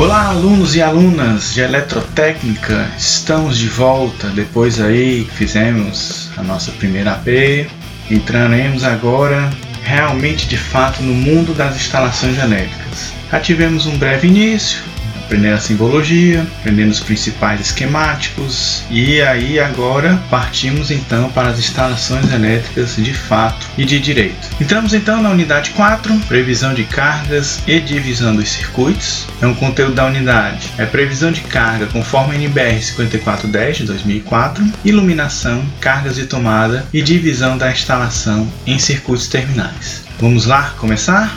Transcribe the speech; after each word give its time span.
Olá, 0.00 0.28
alunos 0.28 0.76
e 0.76 0.80
alunas 0.80 1.54
de 1.54 1.60
eletrotécnica, 1.60 2.88
estamos 2.96 3.58
de 3.58 3.68
volta 3.68 4.28
depois 4.28 4.80
aí 4.80 5.24
que 5.24 5.34
fizemos 5.34 6.30
a 6.36 6.42
nossa 6.44 6.70
primeira 6.70 7.14
AP. 7.14 7.68
Entraremos 8.08 8.84
agora 8.84 9.50
realmente 9.82 10.46
de 10.46 10.56
fato 10.56 11.02
no 11.02 11.12
mundo 11.12 11.52
das 11.52 11.74
instalações 11.74 12.38
elétricas. 12.38 13.12
Já 13.28 13.40
tivemos 13.40 13.86
um 13.86 13.98
breve 13.98 14.28
início, 14.28 14.84
aprendendo 15.28 15.54
a 15.54 15.60
simbologia, 15.60 16.46
aprendendo 16.60 16.90
os 16.90 17.00
principais 17.00 17.60
esquemáticos 17.60 18.82
e 18.90 19.20
aí 19.20 19.60
agora 19.60 20.18
partimos 20.30 20.90
então 20.90 21.30
para 21.30 21.50
as 21.50 21.58
instalações 21.58 22.32
elétricas 22.32 22.96
de 22.96 23.12
fato 23.12 23.66
e 23.76 23.84
de 23.84 24.00
direito. 24.00 24.48
Entramos 24.58 24.94
então 24.94 25.22
na 25.22 25.28
unidade 25.28 25.70
4, 25.70 26.18
previsão 26.20 26.72
de 26.72 26.84
cargas 26.84 27.60
e 27.66 27.78
divisão 27.78 28.34
dos 28.34 28.48
circuitos. 28.48 29.26
É 29.42 29.46
um 29.46 29.54
conteúdo 29.54 29.94
da 29.94 30.06
unidade. 30.06 30.70
É 30.78 30.86
previsão 30.86 31.30
de 31.30 31.42
carga 31.42 31.86
conforme 31.86 32.36
NBR 32.36 32.80
5410 32.80 33.76
de 33.76 33.84
2004, 33.84 34.64
iluminação, 34.84 35.62
cargas 35.78 36.16
de 36.16 36.24
tomada 36.24 36.86
e 36.92 37.02
divisão 37.02 37.58
da 37.58 37.70
instalação 37.70 38.50
em 38.66 38.78
circuitos 38.78 39.28
terminais. 39.28 40.08
Vamos 40.18 40.46
lá 40.46 40.74
começar? 40.78 41.36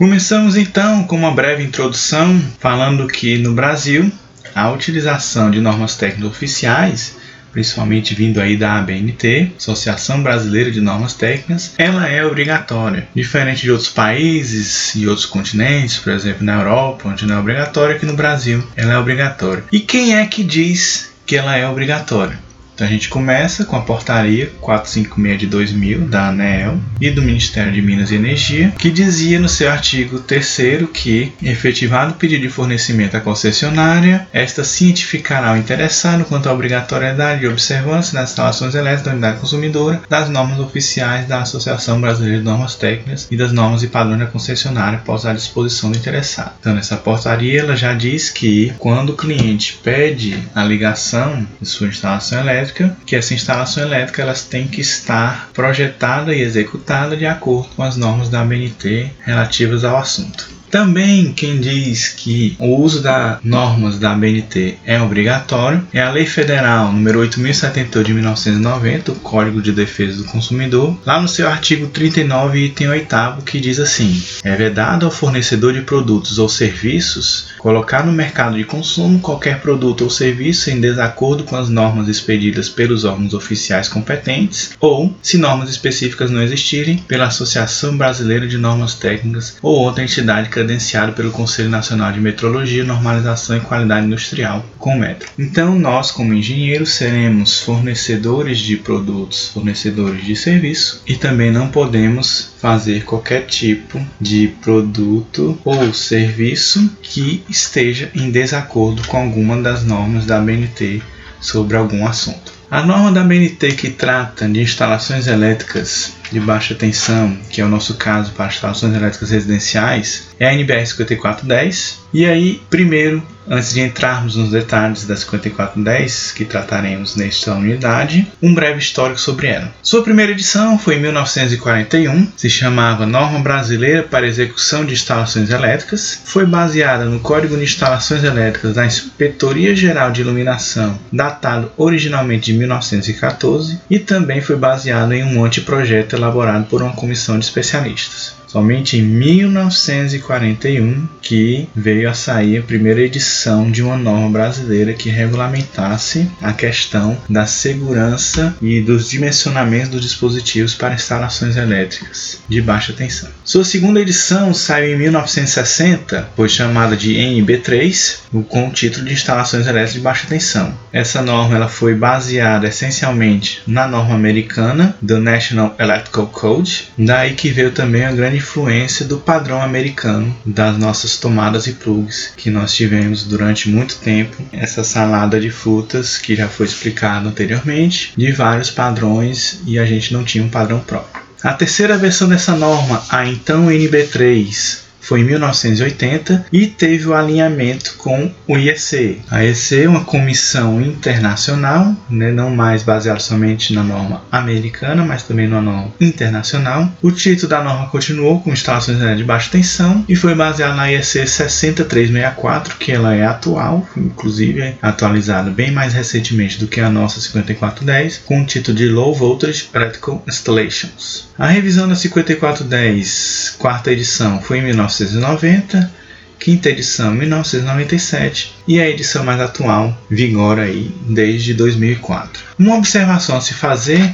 Começamos 0.00 0.56
então 0.56 1.04
com 1.04 1.14
uma 1.14 1.30
breve 1.30 1.62
introdução 1.62 2.42
falando 2.58 3.06
que 3.06 3.36
no 3.36 3.52
Brasil 3.52 4.10
a 4.54 4.70
utilização 4.70 5.50
de 5.50 5.60
normas 5.60 5.94
técnicas 5.94 6.30
oficiais, 6.30 7.18
principalmente 7.52 8.14
vindo 8.14 8.40
aí 8.40 8.56
da 8.56 8.78
ABNT, 8.78 9.52
Associação 9.58 10.22
Brasileira 10.22 10.70
de 10.70 10.80
Normas 10.80 11.12
Técnicas, 11.12 11.74
ela 11.76 12.08
é 12.08 12.24
obrigatória. 12.24 13.08
Diferente 13.14 13.60
de 13.60 13.70
outros 13.70 13.90
países 13.90 14.94
e 14.94 15.06
outros 15.06 15.26
continentes, 15.26 15.98
por 15.98 16.14
exemplo, 16.14 16.46
na 16.46 16.54
Europa, 16.54 17.06
onde 17.06 17.26
não 17.26 17.36
é 17.36 17.38
obrigatória, 17.38 17.96
aqui 17.96 18.06
no 18.06 18.16
Brasil 18.16 18.66
ela 18.74 18.94
é 18.94 18.98
obrigatória. 18.98 19.64
E 19.70 19.80
quem 19.80 20.16
é 20.16 20.26
que 20.26 20.42
diz 20.42 21.10
que 21.26 21.36
ela 21.36 21.54
é 21.58 21.68
obrigatória? 21.68 22.38
Então 22.80 22.88
a 22.88 22.92
gente 22.92 23.10
começa 23.10 23.66
com 23.66 23.76
a 23.76 23.82
portaria 23.82 24.50
456 24.58 25.38
de 25.38 25.46
2000 25.48 26.08
da 26.08 26.28
ANEEL 26.28 26.80
e 26.98 27.10
do 27.10 27.20
Ministério 27.20 27.70
de 27.70 27.82
Minas 27.82 28.10
e 28.10 28.14
Energia, 28.14 28.72
que 28.78 28.90
dizia 28.90 29.38
no 29.38 29.50
seu 29.50 29.70
artigo 29.70 30.18
3 30.20 30.88
que, 30.90 31.30
efetivado 31.42 32.12
o 32.12 32.14
pedido 32.14 32.40
de 32.40 32.48
fornecimento 32.48 33.18
à 33.18 33.20
concessionária, 33.20 34.26
esta 34.32 34.64
cientificará 34.64 35.52
o 35.52 35.58
interessado 35.58 36.24
quanto 36.24 36.48
à 36.48 36.54
obrigatoriedade 36.54 37.40
de 37.40 37.48
observância 37.48 38.18
nas 38.18 38.30
instalações 38.30 38.74
elétricas 38.74 39.04
da 39.04 39.12
unidade 39.12 39.40
consumidora 39.40 40.00
das 40.08 40.30
normas 40.30 40.58
oficiais 40.58 41.28
da 41.28 41.42
Associação 41.42 42.00
Brasileira 42.00 42.38
de 42.38 42.44
Normas 42.44 42.76
Técnicas 42.76 43.28
e 43.30 43.36
das 43.36 43.52
normas 43.52 43.82
e 43.82 43.88
padrões 43.88 44.20
da 44.20 44.26
concessionária 44.26 45.00
após 45.00 45.26
à 45.26 45.34
disposição 45.34 45.90
do 45.90 45.98
interessado. 45.98 46.52
Então, 46.58 46.74
nessa 46.74 46.96
portaria, 46.96 47.60
ela 47.60 47.76
já 47.76 47.92
diz 47.92 48.30
que 48.30 48.72
quando 48.78 49.10
o 49.10 49.16
cliente 49.16 49.78
pede 49.84 50.42
a 50.54 50.64
ligação 50.64 51.46
de 51.60 51.68
sua 51.68 51.88
instalação 51.88 52.40
elétrica, 52.40 52.69
elétrica, 52.70 52.96
que 53.04 53.16
essa 53.16 53.34
instalação 53.34 53.82
elétrica 53.82 54.22
elas 54.22 54.42
tem 54.42 54.66
que 54.66 54.80
estar 54.80 55.50
projetada 55.52 56.34
e 56.34 56.40
executada 56.40 57.16
de 57.16 57.26
acordo 57.26 57.68
com 57.76 57.82
as 57.82 57.96
normas 57.96 58.28
da 58.28 58.40
ABNT 58.40 59.10
relativas 59.24 59.84
ao 59.84 59.96
assunto. 59.96 60.60
Também 60.70 61.32
quem 61.32 61.60
diz 61.60 62.10
que 62.10 62.56
o 62.60 62.76
uso 62.76 63.02
das 63.02 63.40
normas 63.42 63.98
da 63.98 64.12
ABNT 64.12 64.78
é 64.86 65.02
obrigatório 65.02 65.84
é 65.92 66.00
a 66.00 66.12
Lei 66.12 66.26
Federal 66.26 66.92
número 66.92 67.18
8078 67.18 68.06
de 68.06 68.14
1990, 68.14 69.10
o 69.10 69.16
Código 69.16 69.60
de 69.60 69.72
Defesa 69.72 70.18
do 70.18 70.28
Consumidor, 70.28 70.96
lá 71.04 71.20
no 71.20 71.26
seu 71.26 71.48
artigo 71.48 71.88
39, 71.88 72.66
item 72.66 72.88
8 72.88 73.16
que 73.44 73.58
diz 73.58 73.80
assim: 73.80 74.22
é 74.44 74.54
vedado 74.54 75.04
ao 75.04 75.10
fornecedor 75.10 75.72
de 75.72 75.80
produtos 75.80 76.38
ou 76.38 76.48
serviços 76.48 77.48
colocar 77.60 78.06
no 78.06 78.12
mercado 78.12 78.56
de 78.56 78.64
consumo 78.64 79.20
qualquer 79.20 79.60
produto 79.60 80.02
ou 80.02 80.10
serviço 80.10 80.70
em 80.70 80.80
desacordo 80.80 81.44
com 81.44 81.56
as 81.56 81.68
normas 81.68 82.08
expedidas 82.08 82.70
pelos 82.70 83.04
órgãos 83.04 83.34
oficiais 83.34 83.86
competentes 83.86 84.72
ou, 84.80 85.14
se 85.22 85.36
normas 85.36 85.68
específicas 85.68 86.30
não 86.30 86.42
existirem, 86.42 86.96
pela 86.96 87.26
Associação 87.26 87.96
Brasileira 87.98 88.48
de 88.48 88.56
Normas 88.56 88.94
Técnicas 88.94 89.58
ou 89.60 89.76
outra 89.76 90.02
entidade 90.02 90.48
credenciado 90.48 91.12
pelo 91.12 91.30
Conselho 91.30 91.68
Nacional 91.68 92.10
de 92.12 92.20
Metrologia, 92.20 92.82
Normalização 92.82 93.58
e 93.58 93.60
Qualidade 93.60 94.06
Industrial, 94.06 94.64
com 94.78 94.96
metro. 94.96 95.28
Então, 95.38 95.78
nós, 95.78 96.10
como 96.10 96.32
engenheiros, 96.32 96.94
seremos 96.94 97.60
fornecedores 97.60 98.58
de 98.58 98.78
produtos, 98.78 99.48
fornecedores 99.48 100.24
de 100.24 100.34
serviço 100.34 101.02
e 101.06 101.14
também 101.14 101.50
não 101.50 101.68
podemos 101.68 102.54
fazer 102.58 103.04
qualquer 103.04 103.46
tipo 103.46 104.00
de 104.20 104.48
produto 104.62 105.58
ou 105.64 105.92
serviço 105.92 106.90
que 107.02 107.42
esteja 107.50 108.10
em 108.14 108.30
desacordo 108.30 109.06
com 109.08 109.16
alguma 109.18 109.60
das 109.60 109.84
normas 109.84 110.24
da 110.24 110.40
BNT 110.40 111.02
sobre 111.40 111.76
algum 111.76 112.06
assunto. 112.06 112.52
A 112.70 112.82
norma 112.82 113.10
da 113.10 113.24
BNT 113.24 113.72
que 113.72 113.90
trata 113.90 114.48
de 114.48 114.60
instalações 114.60 115.26
elétricas 115.26 116.12
de 116.30 116.38
baixa 116.38 116.72
tensão, 116.72 117.36
que 117.50 117.60
é 117.60 117.64
o 117.64 117.68
nosso 117.68 117.94
caso 117.94 118.30
para 118.30 118.46
instalações 118.46 118.94
elétricas 118.94 119.30
residenciais, 119.30 120.28
é 120.38 120.46
a 120.46 120.54
NBR 120.54 120.86
5410. 120.86 121.98
E 122.14 122.24
aí, 122.26 122.62
primeiro, 122.70 123.20
antes 123.50 123.74
de 123.74 123.80
entrarmos 123.80 124.36
nos 124.36 124.50
detalhes 124.50 125.04
da 125.04 125.16
5410, 125.16 126.32
que 126.32 126.44
trataremos 126.44 127.16
nesta 127.16 127.52
unidade, 127.52 128.30
um 128.40 128.54
breve 128.54 128.78
histórico 128.78 129.20
sobre 129.20 129.48
ela. 129.48 129.72
Sua 129.82 130.04
primeira 130.04 130.30
edição 130.30 130.78
foi 130.78 130.94
em 130.94 131.00
1941, 131.00 132.28
se 132.36 132.48
chamava 132.48 133.04
Norma 133.04 133.40
Brasileira 133.40 134.04
para 134.04 134.26
Execução 134.26 134.84
de 134.84 134.94
Instalações 134.94 135.50
Elétricas, 135.50 136.22
foi 136.24 136.46
baseada 136.46 137.04
no 137.04 137.18
Código 137.18 137.56
de 137.56 137.64
Instalações 137.64 138.22
Elétricas 138.22 138.74
da 138.74 138.86
Inspetoria 138.86 139.74
Geral 139.74 140.12
de 140.12 140.20
Iluminação, 140.20 140.96
datado 141.12 141.72
originalmente 141.76 142.52
de 142.52 142.58
1914, 142.58 143.80
e 143.90 143.98
também 143.98 144.40
foi 144.40 144.56
baseado 144.56 145.12
em 145.12 145.24
um 145.24 145.44
anteprojeto 145.44 146.14
elaborado 146.14 146.66
por 146.66 146.82
uma 146.82 146.92
comissão 146.92 147.38
de 147.38 147.44
especialistas. 147.44 148.39
Somente 148.50 148.96
em 148.96 149.02
1941 149.02 151.06
que 151.22 151.68
veio 151.72 152.10
a 152.10 152.14
sair 152.14 152.58
a 152.58 152.62
primeira 152.62 153.00
edição 153.00 153.70
de 153.70 153.80
uma 153.80 153.96
norma 153.96 154.28
brasileira 154.28 154.92
que 154.92 155.08
regulamentasse 155.08 156.28
a 156.42 156.52
questão 156.52 157.16
da 157.28 157.46
segurança 157.46 158.56
e 158.60 158.80
dos 158.80 159.08
dimensionamentos 159.08 159.90
dos 159.90 160.00
dispositivos 160.00 160.74
para 160.74 160.94
instalações 160.94 161.56
elétricas 161.56 162.40
de 162.48 162.60
baixa 162.60 162.92
tensão. 162.92 163.28
Sua 163.44 163.62
segunda 163.62 164.00
edição 164.00 164.52
saiu 164.52 164.96
em 164.96 164.98
1960, 164.98 166.30
foi 166.34 166.48
chamada 166.48 166.96
de 166.96 167.14
NB3, 167.14 168.22
com 168.48 168.66
o 168.66 168.72
título 168.72 169.06
de 169.06 169.12
instalações 169.12 169.68
elétricas 169.68 169.94
de 169.94 170.00
baixa 170.00 170.26
tensão. 170.26 170.74
Essa 170.92 171.22
norma 171.22 171.54
ela 171.54 171.68
foi 171.68 171.94
baseada 171.94 172.66
essencialmente 172.66 173.62
na 173.64 173.86
norma 173.86 174.16
americana 174.16 174.96
do 175.00 175.20
National 175.20 175.76
Electrical 175.78 176.26
Code, 176.26 176.88
daí 176.98 177.34
que 177.34 177.50
veio 177.50 177.70
também 177.70 178.04
a 178.04 178.10
grande 178.10 178.39
influência 178.40 179.06
do 179.06 179.18
padrão 179.18 179.62
americano 179.62 180.34
das 180.44 180.76
nossas 180.76 181.16
tomadas 181.16 181.66
e 181.66 181.72
plugs 181.74 182.32
que 182.36 182.50
nós 182.50 182.74
tivemos 182.74 183.24
durante 183.24 183.68
muito 183.68 183.96
tempo. 183.96 184.36
Essa 184.52 184.82
salada 184.82 185.38
de 185.38 185.50
frutas 185.50 186.18
que 186.18 186.34
já 186.34 186.48
foi 186.48 186.66
explicado 186.66 187.28
anteriormente, 187.28 188.12
de 188.16 188.32
vários 188.32 188.70
padrões 188.70 189.60
e 189.66 189.78
a 189.78 189.84
gente 189.84 190.12
não 190.12 190.24
tinha 190.24 190.42
um 190.42 190.48
padrão 190.48 190.80
próprio. 190.80 191.22
A 191.42 191.54
terceira 191.54 191.96
versão 191.96 192.28
dessa 192.28 192.54
norma, 192.54 193.02
a 193.08 193.26
então 193.26 193.66
NB3, 193.66 194.89
foi 195.00 195.20
em 195.20 195.24
1980 195.24 196.46
e 196.52 196.66
teve 196.66 197.06
o 197.06 197.14
alinhamento 197.14 197.94
com 197.96 198.30
o 198.46 198.56
IEC. 198.56 199.20
A 199.30 199.42
IEC 199.44 199.82
é 199.82 199.88
uma 199.88 200.04
comissão 200.04 200.80
internacional, 200.80 201.94
né, 202.08 202.30
não 202.30 202.50
mais 202.50 202.82
baseada 202.82 203.20
somente 203.20 203.72
na 203.72 203.82
norma 203.82 204.22
americana, 204.30 205.04
mas 205.04 205.22
também 205.22 205.48
na 205.48 205.60
norma 205.60 205.92
internacional. 206.00 206.90
O 207.02 207.10
título 207.10 207.48
da 207.48 207.62
norma 207.62 207.88
continuou 207.88 208.40
com 208.40 208.52
instalações 208.52 208.98
de 209.16 209.24
baixa 209.24 209.50
tensão 209.50 210.04
e 210.08 210.14
foi 210.14 210.34
baseado 210.34 210.76
na 210.76 210.90
IEC 210.90 211.26
60364, 211.26 212.76
que 212.76 212.92
ela 212.92 213.14
é 213.14 213.24
atual, 213.24 213.88
inclusive 213.96 214.74
atualizada 214.82 215.50
bem 215.50 215.70
mais 215.70 215.94
recentemente 215.94 216.58
do 216.58 216.66
que 216.66 216.80
a 216.80 216.90
nossa 216.90 217.20
5410, 217.20 218.18
com 218.18 218.42
o 218.42 218.46
título 218.46 218.76
de 218.76 218.88
Low 218.88 219.14
Voltage 219.14 219.68
Electrical 219.74 220.22
Installations. 220.26 221.28
A 221.38 221.46
revisão 221.46 221.88
da 221.88 221.94
5410, 221.94 223.56
quarta 223.58 223.90
edição, 223.90 224.42
foi 224.42 224.58
em 224.58 224.62
1990, 224.90 225.90
quinta 226.38 226.70
edição 226.70 227.12
1997 227.12 228.54
e 228.66 228.80
a 228.80 228.88
edição 228.88 229.22
mais 229.22 229.40
atual 229.40 229.96
vigora 230.10 230.62
aí 230.62 230.90
desde 231.06 231.54
2004. 231.54 232.42
Uma 232.58 232.76
observação 232.76 233.36
a 233.36 233.40
se 233.40 233.54
fazer 233.54 234.12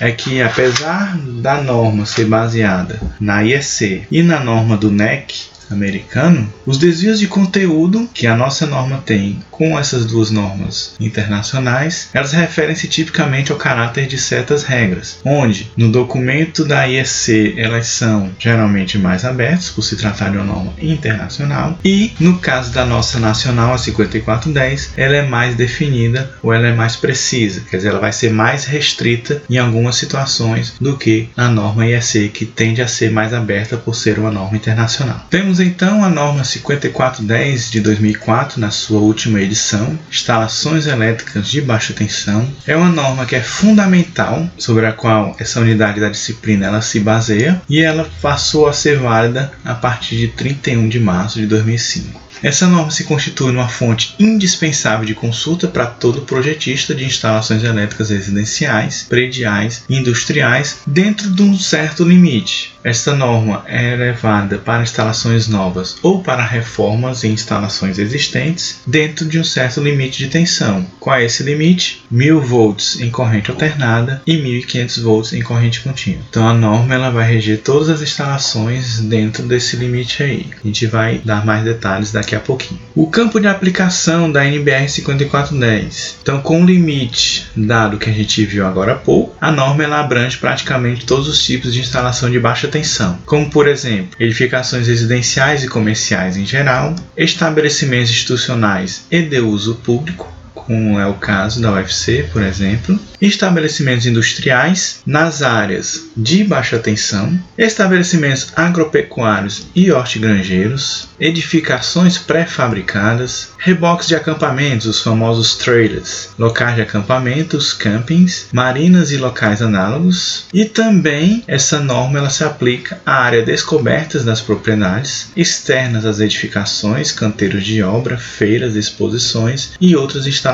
é 0.00 0.10
que 0.10 0.40
apesar 0.40 1.16
da 1.18 1.60
norma 1.60 2.06
ser 2.06 2.24
baseada 2.26 3.00
na 3.20 3.42
IEC 3.42 4.06
e 4.10 4.22
na 4.22 4.40
norma 4.40 4.76
do 4.76 4.90
NEC, 4.90 5.34
americano, 5.74 6.52
os 6.64 6.78
desvios 6.78 7.18
de 7.18 7.26
conteúdo 7.26 8.08
que 8.14 8.26
a 8.26 8.36
nossa 8.36 8.66
norma 8.66 9.02
tem 9.04 9.38
com 9.50 9.78
essas 9.78 10.04
duas 10.04 10.30
normas 10.30 10.94
internacionais, 10.98 12.08
elas 12.12 12.32
referem-se 12.32 12.88
tipicamente 12.88 13.52
ao 13.52 13.58
caráter 13.58 14.06
de 14.06 14.18
certas 14.18 14.64
regras, 14.64 15.18
onde 15.24 15.70
no 15.76 15.90
documento 15.90 16.64
da 16.64 16.84
IEC 16.86 17.54
elas 17.56 17.86
são 17.86 18.30
geralmente 18.38 18.98
mais 18.98 19.24
abertas, 19.24 19.70
por 19.70 19.82
se 19.82 19.96
tratar 19.96 20.30
de 20.30 20.38
uma 20.38 20.46
norma 20.46 20.72
internacional, 20.80 21.78
e 21.84 22.12
no 22.18 22.38
caso 22.38 22.72
da 22.72 22.84
nossa 22.84 23.18
nacional, 23.18 23.74
a 23.74 23.78
5410, 23.78 24.92
ela 24.96 25.16
é 25.16 25.22
mais 25.22 25.54
definida 25.54 26.30
ou 26.42 26.52
ela 26.52 26.68
é 26.68 26.74
mais 26.74 26.96
precisa, 26.96 27.62
quer 27.68 27.78
dizer, 27.78 27.90
ela 27.90 28.00
vai 28.00 28.12
ser 28.12 28.32
mais 28.32 28.64
restrita 28.64 29.42
em 29.48 29.58
algumas 29.58 29.96
situações 29.96 30.74
do 30.80 30.96
que 30.96 31.28
a 31.36 31.48
norma 31.48 31.86
IEC, 31.86 32.28
que 32.28 32.44
tende 32.44 32.82
a 32.82 32.88
ser 32.88 33.10
mais 33.10 33.32
aberta 33.32 33.76
por 33.76 33.94
ser 33.94 34.18
uma 34.18 34.30
norma 34.30 34.56
internacional. 34.56 35.26
Temos 35.30 35.60
então 35.64 36.04
a 36.04 36.08
norma 36.08 36.44
5410 36.44 37.70
de 37.70 37.80
2004 37.80 38.60
na 38.60 38.70
sua 38.70 39.00
última 39.00 39.40
edição, 39.40 39.98
instalações 40.10 40.86
elétricas 40.86 41.48
de 41.48 41.60
baixa 41.60 41.92
tensão. 41.92 42.48
É 42.66 42.76
uma 42.76 42.88
norma 42.88 43.26
que 43.26 43.36
é 43.36 43.40
fundamental 43.40 44.48
sobre 44.58 44.86
a 44.86 44.92
qual 44.92 45.36
essa 45.38 45.60
unidade 45.60 46.00
da 46.00 46.08
disciplina 46.08 46.66
ela 46.66 46.82
se 46.82 47.00
baseia 47.00 47.60
e 47.68 47.80
ela 47.80 48.08
passou 48.20 48.68
a 48.68 48.72
ser 48.72 48.98
válida 48.98 49.52
a 49.64 49.74
partir 49.74 50.16
de 50.16 50.28
31 50.28 50.88
de 50.88 51.00
março 51.00 51.38
de 51.38 51.46
2005. 51.46 52.23
Essa 52.44 52.66
norma 52.66 52.90
se 52.90 53.04
constitui 53.04 53.50
uma 53.50 53.70
fonte 53.70 54.14
indispensável 54.18 55.06
de 55.06 55.14
consulta 55.14 55.66
para 55.66 55.86
todo 55.86 56.26
projetista 56.26 56.94
de 56.94 57.02
instalações 57.02 57.64
elétricas 57.64 58.10
residenciais, 58.10 59.06
prediais 59.08 59.82
e 59.88 59.96
industriais 59.96 60.80
dentro 60.86 61.30
de 61.30 61.42
um 61.42 61.58
certo 61.58 62.04
limite. 62.04 62.74
Esta 62.84 63.14
norma 63.14 63.64
é 63.66 63.96
levada 63.96 64.58
para 64.58 64.82
instalações 64.82 65.48
novas 65.48 65.96
ou 66.02 66.22
para 66.22 66.44
reformas 66.44 67.24
em 67.24 67.32
instalações 67.32 67.98
existentes 67.98 68.80
dentro 68.86 69.24
de 69.24 69.38
um 69.38 69.44
certo 69.44 69.80
limite 69.80 70.18
de 70.18 70.28
tensão. 70.28 70.86
Qual 71.00 71.16
é 71.16 71.24
esse 71.24 71.42
limite? 71.42 72.04
1000 72.10 72.42
volts 72.42 73.00
em 73.00 73.10
corrente 73.10 73.50
alternada 73.50 74.20
e 74.26 74.36
1500 74.36 74.98
volts 74.98 75.32
em 75.32 75.40
corrente 75.40 75.80
contínua. 75.80 76.20
Então 76.28 76.46
a 76.46 76.52
norma 76.52 76.94
ela 76.94 77.08
vai 77.08 77.26
reger 77.26 77.62
todas 77.62 77.88
as 77.88 78.02
instalações 78.02 79.00
dentro 79.00 79.44
desse 79.44 79.76
limite 79.76 80.22
aí. 80.22 80.50
A 80.62 80.66
gente 80.66 80.86
vai 80.86 81.22
dar 81.24 81.46
mais 81.46 81.64
detalhes 81.64 82.12
daqui 82.12 82.33
daqui 82.34 82.36
a 82.36 82.40
pouquinho. 82.40 82.80
O 82.94 83.06
campo 83.06 83.40
de 83.40 83.46
aplicação 83.46 84.30
da 84.30 84.46
NBR 84.46 84.88
5410. 84.88 86.18
Então, 86.22 86.40
com 86.40 86.62
o 86.62 86.66
limite 86.66 87.46
dado 87.56 87.98
que 87.98 88.10
a 88.10 88.12
gente 88.12 88.44
viu 88.44 88.66
agora 88.66 88.92
há 88.92 88.96
pouco, 88.96 89.36
a 89.40 89.50
norma 89.50 89.84
ela 89.84 90.00
abrange 90.00 90.36
praticamente 90.38 91.06
todos 91.06 91.28
os 91.28 91.42
tipos 91.42 91.72
de 91.72 91.80
instalação 91.80 92.30
de 92.30 92.38
baixa 92.38 92.68
tensão, 92.68 93.18
como 93.24 93.50
por 93.50 93.68
exemplo, 93.68 94.16
edificações 94.18 94.88
residenciais 94.88 95.62
e 95.62 95.68
comerciais 95.68 96.36
em 96.36 96.46
geral, 96.46 96.94
estabelecimentos 97.16 98.10
institucionais 98.10 99.06
e 99.10 99.22
de 99.22 99.40
uso 99.40 99.76
público, 99.76 100.32
como 100.66 100.98
é 100.98 101.06
o 101.06 101.14
caso 101.14 101.60
da 101.60 101.72
UFC, 101.72 102.28
por 102.32 102.42
exemplo, 102.42 102.98
estabelecimentos 103.20 104.06
industriais 104.06 105.00
nas 105.06 105.42
áreas 105.42 106.08
de 106.16 106.44
baixa 106.44 106.78
tensão, 106.78 107.38
estabelecimentos 107.56 108.52
agropecuários 108.56 109.66
e 109.74 109.90
hortigranjeiros, 109.90 111.08
edificações 111.18 112.18
pré-fabricadas, 112.18 113.50
reboques 113.58 114.08
de 114.08 114.14
acampamentos, 114.14 114.86
os 114.86 115.02
famosos 115.02 115.56
trailers, 115.56 116.30
locais 116.38 116.76
de 116.76 116.82
acampamentos, 116.82 117.72
campings, 117.72 118.46
marinas 118.52 119.10
e 119.10 119.16
locais 119.16 119.62
análogos, 119.62 120.46
e 120.52 120.64
também 120.64 121.42
essa 121.46 121.80
norma 121.80 122.18
ela 122.18 122.30
se 122.30 122.44
aplica 122.44 123.00
à 123.04 123.14
área 123.14 123.42
descobertas 123.42 124.24
das 124.24 124.40
propriedades, 124.40 125.28
externas 125.36 126.04
às 126.04 126.20
edificações, 126.20 127.12
canteiros 127.12 127.64
de 127.64 127.82
obra, 127.82 128.18
feiras, 128.18 128.76
exposições 128.76 129.72
e 129.80 129.96
outras 129.96 130.26
instalações 130.26 130.53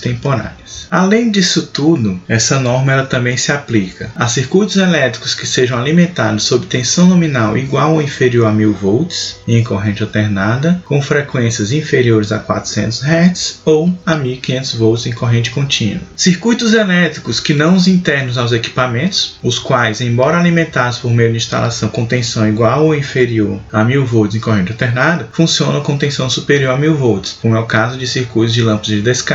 temporárias. 0.00 0.86
Além 0.90 1.30
disso 1.30 1.68
tudo, 1.72 2.20
essa 2.28 2.58
norma 2.58 2.92
ela 2.92 3.06
também 3.06 3.36
se 3.36 3.52
aplica 3.52 4.10
a 4.16 4.26
circuitos 4.26 4.76
elétricos 4.76 5.34
que 5.34 5.46
sejam 5.46 5.78
alimentados 5.78 6.44
sob 6.44 6.66
tensão 6.66 7.06
nominal 7.06 7.56
igual 7.56 7.94
ou 7.94 8.02
inferior 8.02 8.48
a 8.48 8.52
1000 8.52 8.72
volts 8.74 9.36
em 9.46 9.62
corrente 9.62 10.02
alternada, 10.02 10.82
com 10.84 11.00
frequências 11.00 11.70
inferiores 11.70 12.32
a 12.32 12.40
400 12.40 13.02
Hz 13.04 13.60
ou 13.64 13.92
a 14.04 14.16
1500 14.16 14.74
volts 14.74 15.06
em 15.06 15.12
corrente 15.12 15.50
contínua. 15.50 16.02
Circuitos 16.16 16.74
elétricos 16.74 17.38
que 17.38 17.54
não 17.54 17.76
os 17.76 17.86
internos 17.86 18.36
aos 18.36 18.52
equipamentos, 18.52 19.38
os 19.42 19.58
quais, 19.58 20.00
embora 20.00 20.38
alimentados 20.38 20.98
por 20.98 21.12
meio 21.12 21.30
de 21.30 21.36
instalação 21.36 21.88
com 21.88 22.04
tensão 22.04 22.48
igual 22.48 22.86
ou 22.86 22.94
inferior 22.94 23.60
a 23.72 23.84
1000 23.84 24.04
volts 24.06 24.34
em 24.34 24.40
corrente 24.40 24.72
alternada, 24.72 25.28
funcionam 25.32 25.82
com 25.82 25.96
tensão 25.96 26.28
superior 26.28 26.74
a 26.74 26.76
1000 26.76 26.96
volts, 26.96 27.38
como 27.40 27.54
é 27.54 27.60
o 27.60 27.66
caso 27.66 27.96
de 27.96 28.06
circuitos 28.06 28.52
de 28.52 28.62
lâmpadas 28.62 28.88
de 28.88 29.02
descarga, 29.02 29.29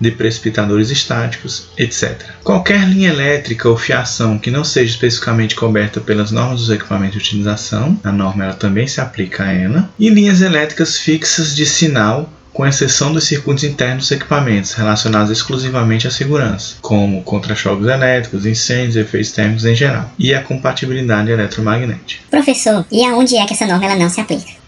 de 0.00 0.10
precipitadores 0.10 0.90
estáticos, 0.90 1.68
etc. 1.78 2.20
Qualquer 2.42 2.88
linha 2.88 3.10
elétrica 3.10 3.68
ou 3.68 3.76
fiação 3.76 4.38
que 4.38 4.50
não 4.50 4.64
seja 4.64 4.90
especificamente 4.90 5.54
coberta 5.54 6.00
pelas 6.00 6.32
normas 6.32 6.60
dos 6.60 6.70
equipamentos 6.70 7.12
de 7.12 7.18
utilização, 7.18 7.98
a 8.02 8.10
norma 8.10 8.44
ela 8.44 8.54
também 8.54 8.86
se 8.86 9.00
aplica 9.00 9.44
a 9.44 9.52
ela, 9.52 9.88
e 9.98 10.08
linhas 10.08 10.40
elétricas 10.40 10.98
fixas 10.98 11.54
de 11.54 11.64
sinal 11.64 12.28
com 12.52 12.66
exceção 12.66 13.12
dos 13.12 13.24
circuitos 13.24 13.64
internos 13.64 14.04
dos 14.04 14.10
equipamentos 14.10 14.72
relacionados 14.72 15.30
exclusivamente 15.30 16.06
à 16.06 16.10
segurança, 16.10 16.74
como 16.82 17.22
contra-choques 17.22 17.86
elétricos, 17.86 18.44
incêndios, 18.44 18.96
efeitos 18.96 19.32
térmicos 19.32 19.64
em 19.64 19.74
geral, 19.74 20.10
e 20.18 20.34
a 20.34 20.42
compatibilidade 20.42 21.30
eletromagnética. 21.30 22.22
Professor, 22.30 22.84
e 22.92 23.04
aonde 23.06 23.36
é 23.36 23.46
que 23.46 23.54
essa 23.54 23.66
norma 23.66 23.86
ela 23.86 23.96
não 23.96 24.10
se 24.10 24.20
aplica? 24.20 24.61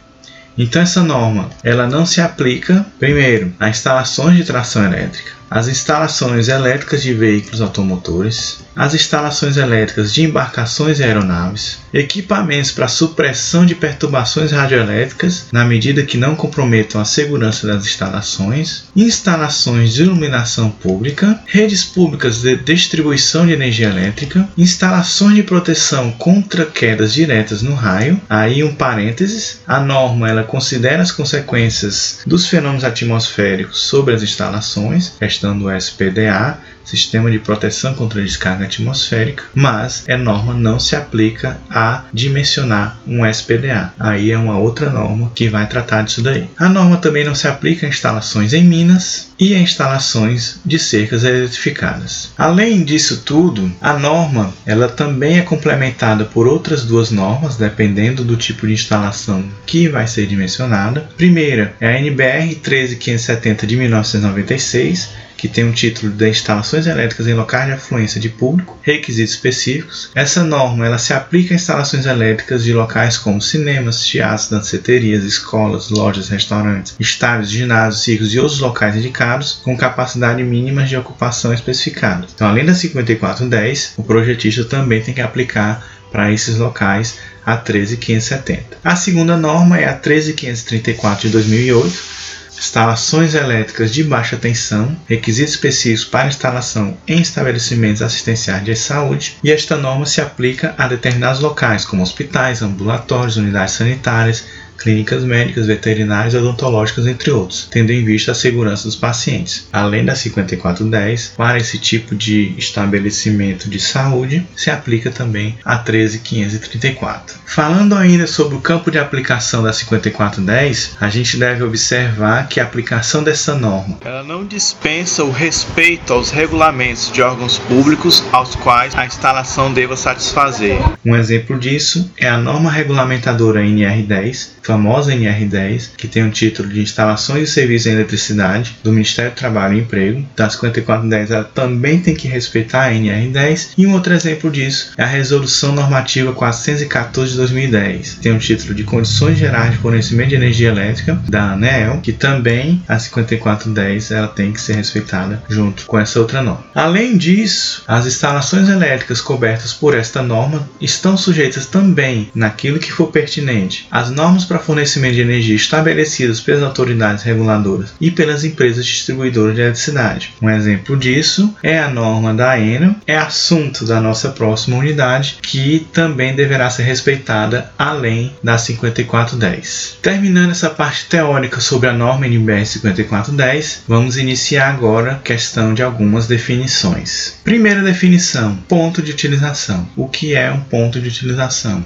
Então 0.56 0.80
essa 0.80 1.02
norma, 1.02 1.50
ela 1.62 1.86
não 1.86 2.06
se 2.06 2.20
aplica, 2.20 2.86
primeiro, 2.98 3.52
a 3.58 3.68
instalações 3.68 4.36
de 4.36 4.44
tração 4.44 4.84
elétrica, 4.84 5.32
as 5.54 5.68
instalações 5.68 6.48
elétricas 6.48 7.00
de 7.00 7.14
veículos 7.14 7.60
automotores, 7.60 8.58
as 8.74 8.92
instalações 8.92 9.56
elétricas 9.56 10.12
de 10.12 10.24
embarcações 10.24 10.98
e 10.98 11.04
aeronaves, 11.04 11.78
equipamentos 11.92 12.72
para 12.72 12.88
supressão 12.88 13.64
de 13.64 13.76
perturbações 13.76 14.50
radioelétricas 14.50 15.46
na 15.52 15.64
medida 15.64 16.02
que 16.02 16.18
não 16.18 16.34
comprometam 16.34 17.00
a 17.00 17.04
segurança 17.04 17.68
das 17.68 17.86
instalações, 17.86 18.86
instalações 18.96 19.94
de 19.94 20.02
iluminação 20.02 20.70
pública, 20.70 21.38
redes 21.46 21.84
públicas 21.84 22.42
de 22.42 22.56
distribuição 22.56 23.46
de 23.46 23.52
energia 23.52 23.86
elétrica, 23.86 24.48
instalações 24.58 25.36
de 25.36 25.44
proteção 25.44 26.10
contra 26.10 26.66
quedas 26.66 27.14
diretas 27.14 27.62
no 27.62 27.74
raio. 27.74 28.20
Aí 28.28 28.64
um 28.64 28.74
parênteses, 28.74 29.60
a 29.68 29.78
norma 29.78 30.28
ela 30.28 30.42
considera 30.42 31.00
as 31.00 31.12
consequências 31.12 32.18
dos 32.26 32.48
fenômenos 32.48 32.82
atmosféricos 32.82 33.78
sobre 33.78 34.14
as 34.14 34.22
instalações, 34.24 35.12
questão 35.44 35.58
do 35.58 35.70
SPDA, 35.70 36.58
Sistema 36.84 37.30
de 37.30 37.38
Proteção 37.38 37.94
contra 37.94 38.22
Descarga 38.22 38.64
Atmosférica, 38.64 39.44
mas 39.54 40.04
a 40.08 40.16
norma 40.18 40.52
não 40.52 40.78
se 40.78 40.94
aplica 40.94 41.58
a 41.70 42.04
dimensionar 42.12 42.98
um 43.06 43.24
SPDA. 43.26 43.92
Aí 43.98 44.30
é 44.30 44.36
uma 44.36 44.58
outra 44.58 44.90
norma 44.90 45.32
que 45.34 45.48
vai 45.48 45.66
tratar 45.66 46.02
disso 46.02 46.22
daí. 46.22 46.48
A 46.58 46.68
norma 46.68 46.98
também 46.98 47.24
não 47.24 47.34
se 47.34 47.48
aplica 47.48 47.86
a 47.86 47.88
instalações 47.88 48.52
em 48.52 48.62
minas 48.62 49.32
e 49.38 49.54
a 49.54 49.58
instalações 49.58 50.60
de 50.64 50.78
cercas 50.78 51.24
eletrificadas. 51.24 52.32
Além 52.36 52.84
disso 52.84 53.22
tudo, 53.24 53.72
a 53.80 53.94
norma 53.94 54.52
ela 54.66 54.86
também 54.86 55.38
é 55.38 55.42
complementada 55.42 56.24
por 56.26 56.46
outras 56.46 56.84
duas 56.84 57.10
normas, 57.10 57.56
dependendo 57.56 58.22
do 58.22 58.36
tipo 58.36 58.66
de 58.66 58.74
instalação 58.74 59.44
que 59.64 59.88
vai 59.88 60.06
ser 60.06 60.26
dimensionada. 60.26 61.08
Primeira 61.16 61.74
é 61.80 61.88
a 61.88 61.98
NBR 61.98 62.56
13570 62.56 63.66
de 63.66 63.76
1996 63.76 65.24
que 65.44 65.48
tem 65.48 65.64
o 65.64 65.68
um 65.68 65.72
título 65.72 66.10
de 66.10 66.30
instalações 66.30 66.86
elétricas 66.86 67.26
em 67.26 67.34
locais 67.34 67.66
de 67.66 67.72
afluência 67.72 68.18
de 68.18 68.30
público, 68.30 68.78
requisitos 68.80 69.34
específicos. 69.34 70.10
Essa 70.14 70.42
norma 70.42 70.86
ela 70.86 70.96
se 70.96 71.12
aplica 71.12 71.52
a 71.52 71.56
instalações 71.56 72.06
elétricas 72.06 72.64
de 72.64 72.72
locais 72.72 73.18
como 73.18 73.42
cinemas, 73.42 74.06
teatros, 74.06 74.48
danceterias, 74.48 75.22
escolas, 75.22 75.90
lojas, 75.90 76.30
restaurantes, 76.30 76.96
estádios, 76.98 77.50
ginásios, 77.50 78.04
circos 78.04 78.32
e 78.32 78.38
outros 78.38 78.58
locais 78.58 78.96
indicados 78.96 79.60
com 79.62 79.76
capacidade 79.76 80.42
mínima 80.42 80.84
de 80.84 80.96
ocupação 80.96 81.52
especificada. 81.52 82.26
Então, 82.34 82.48
além 82.48 82.64
da 82.64 82.72
5410, 82.72 83.92
o 83.98 84.02
projetista 84.02 84.64
também 84.64 85.02
tem 85.02 85.12
que 85.12 85.20
aplicar 85.20 85.86
para 86.10 86.32
esses 86.32 86.56
locais 86.56 87.18
a 87.44 87.54
13570. 87.58 88.78
A 88.82 88.96
segunda 88.96 89.36
norma 89.36 89.78
é 89.78 89.84
a 89.84 89.92
13534 89.92 91.26
de 91.26 91.32
2008 91.34 92.23
instalações 92.64 93.34
elétricas 93.34 93.92
de 93.92 94.02
baixa 94.02 94.38
tensão, 94.38 94.96
requisitos 95.06 95.52
específicos 95.52 96.04
para 96.04 96.28
instalação 96.28 96.96
em 97.06 97.20
estabelecimentos 97.20 98.00
assistenciais 98.00 98.64
de 98.64 98.74
saúde, 98.74 99.36
e 99.44 99.52
esta 99.52 99.76
norma 99.76 100.06
se 100.06 100.20
aplica 100.20 100.74
a 100.78 100.88
determinados 100.88 101.40
locais, 101.40 101.84
como 101.84 102.02
hospitais, 102.02 102.62
ambulatórios, 102.62 103.36
unidades 103.36 103.74
sanitárias, 103.74 104.46
clínicas 104.78 105.24
médicas, 105.24 105.66
veterinárias, 105.66 106.34
odontológicas, 106.34 107.06
entre 107.06 107.30
outros, 107.30 107.68
tendo 107.70 107.90
em 107.90 108.04
vista 108.04 108.32
a 108.32 108.34
segurança 108.34 108.84
dos 108.84 108.96
pacientes. 108.96 109.68
Além 109.72 110.04
da 110.04 110.14
5410, 110.14 111.34
para 111.36 111.58
esse 111.58 111.78
tipo 111.78 112.14
de 112.14 112.54
estabelecimento 112.56 113.68
de 113.68 113.80
saúde, 113.80 114.46
se 114.56 114.70
aplica 114.70 115.10
também 115.10 115.56
a 115.64 115.78
13534. 115.78 117.36
Falando 117.46 117.94
ainda 117.94 118.26
sobre 118.26 118.56
o 118.56 118.60
campo 118.60 118.90
de 118.90 118.98
aplicação 118.98 119.62
da 119.62 119.72
5410, 119.72 120.96
a 121.00 121.08
gente 121.08 121.36
deve 121.36 121.62
observar 121.62 122.48
que 122.48 122.60
a 122.60 122.64
aplicação 122.64 123.22
dessa 123.22 123.54
norma 123.54 123.98
ela 124.04 124.22
não 124.22 124.44
dispensa 124.44 125.24
o 125.24 125.30
respeito 125.30 126.12
aos 126.12 126.30
regulamentos 126.30 127.10
de 127.12 127.22
órgãos 127.22 127.58
públicos 127.58 128.22
aos 128.32 128.54
quais 128.54 128.94
a 128.94 129.06
instalação 129.06 129.72
deva 129.72 129.96
satisfazer. 129.96 130.78
Um 131.04 131.16
exemplo 131.16 131.58
disso 131.58 132.10
é 132.16 132.28
a 132.28 132.38
norma 132.38 132.70
regulamentadora 132.70 133.62
NR10, 133.62 134.50
famosa 134.64 135.12
NR10, 135.12 135.90
que 135.96 136.08
tem 136.08 136.26
o 136.26 136.30
título 136.30 136.68
de 136.68 136.80
Instalações 136.80 137.48
e 137.48 137.52
Serviços 137.52 137.86
em 137.86 137.92
Eletricidade 137.92 138.76
do 138.82 138.92
Ministério 138.92 139.30
do 139.30 139.36
Trabalho 139.36 139.76
e 139.76 139.80
Emprego. 139.80 140.26
Da 140.34 140.48
5410 140.48 141.30
ela 141.30 141.44
também 141.44 142.00
tem 142.00 142.14
que 142.14 142.26
respeitar 142.26 142.86
a 142.86 142.92
NR10 142.92 143.70
e 143.76 143.86
um 143.86 143.92
outro 143.92 144.14
exemplo 144.14 144.50
disso 144.50 144.92
é 144.96 145.02
a 145.02 145.06
Resolução 145.06 145.74
Normativa 145.74 146.32
414 146.32 147.32
de 147.32 147.36
2010, 147.36 148.18
tem 148.22 148.34
o 148.34 148.38
título 148.38 148.74
de 148.74 148.84
Condições 148.84 149.38
Gerais 149.38 149.72
de 149.72 149.78
Fornecimento 149.78 150.30
de 150.30 150.36
Energia 150.36 150.68
Elétrica 150.68 151.20
da 151.28 151.52
ANEEL, 151.52 152.00
que 152.00 152.12
também 152.12 152.82
a 152.88 152.98
5410 152.98 154.10
ela 154.10 154.28
tem 154.28 154.52
que 154.52 154.60
ser 154.60 154.76
respeitada 154.76 155.42
junto 155.48 155.86
com 155.86 155.98
essa 155.98 156.18
outra 156.18 156.42
norma. 156.42 156.64
Além 156.74 157.16
disso, 157.16 157.82
as 157.86 158.06
instalações 158.06 158.68
elétricas 158.68 159.20
cobertas 159.20 159.72
por 159.72 159.94
esta 159.94 160.22
norma 160.22 160.68
estão 160.80 161.16
sujeitas 161.16 161.66
também, 161.66 162.30
naquilo 162.34 162.78
que 162.78 162.92
for 162.92 163.08
pertinente, 163.08 163.86
às 163.90 164.10
normas 164.10 164.44
para 164.54 164.62
fornecimento 164.62 165.14
de 165.14 165.20
energia 165.20 165.56
estabelecidas 165.56 166.40
pelas 166.40 166.62
autoridades 166.62 167.24
reguladoras 167.24 167.92
e 168.00 168.08
pelas 168.08 168.44
empresas 168.44 168.86
distribuidoras 168.86 169.56
de 169.56 169.62
eletricidade. 169.62 170.32
Um 170.40 170.48
exemplo 170.48 170.96
disso 170.96 171.52
é 171.60 171.80
a 171.80 171.88
norma 171.88 172.32
da 172.32 172.56
Enel, 172.56 172.94
é 173.04 173.16
assunto 173.16 173.84
da 173.84 174.00
nossa 174.00 174.28
próxima 174.28 174.76
unidade, 174.76 175.38
que 175.42 175.88
também 175.92 176.36
deverá 176.36 176.70
ser 176.70 176.84
respeitada 176.84 177.72
além 177.76 178.32
da 178.44 178.56
5410. 178.56 179.98
Terminando 180.00 180.52
essa 180.52 180.70
parte 180.70 181.06
teórica 181.06 181.60
sobre 181.60 181.88
a 181.88 181.92
norma 181.92 182.26
NBR 182.26 182.64
5410, 182.64 183.82
vamos 183.88 184.16
iniciar 184.16 184.68
agora 184.68 185.14
a 185.14 185.18
questão 185.18 185.74
de 185.74 185.82
algumas 185.82 186.28
definições. 186.28 187.40
Primeira 187.42 187.82
definição: 187.82 188.54
ponto 188.68 189.02
de 189.02 189.10
utilização. 189.10 189.88
O 189.96 190.06
que 190.06 190.36
é 190.36 190.52
um 190.52 190.60
ponto 190.60 191.00
de 191.00 191.08
utilização? 191.08 191.84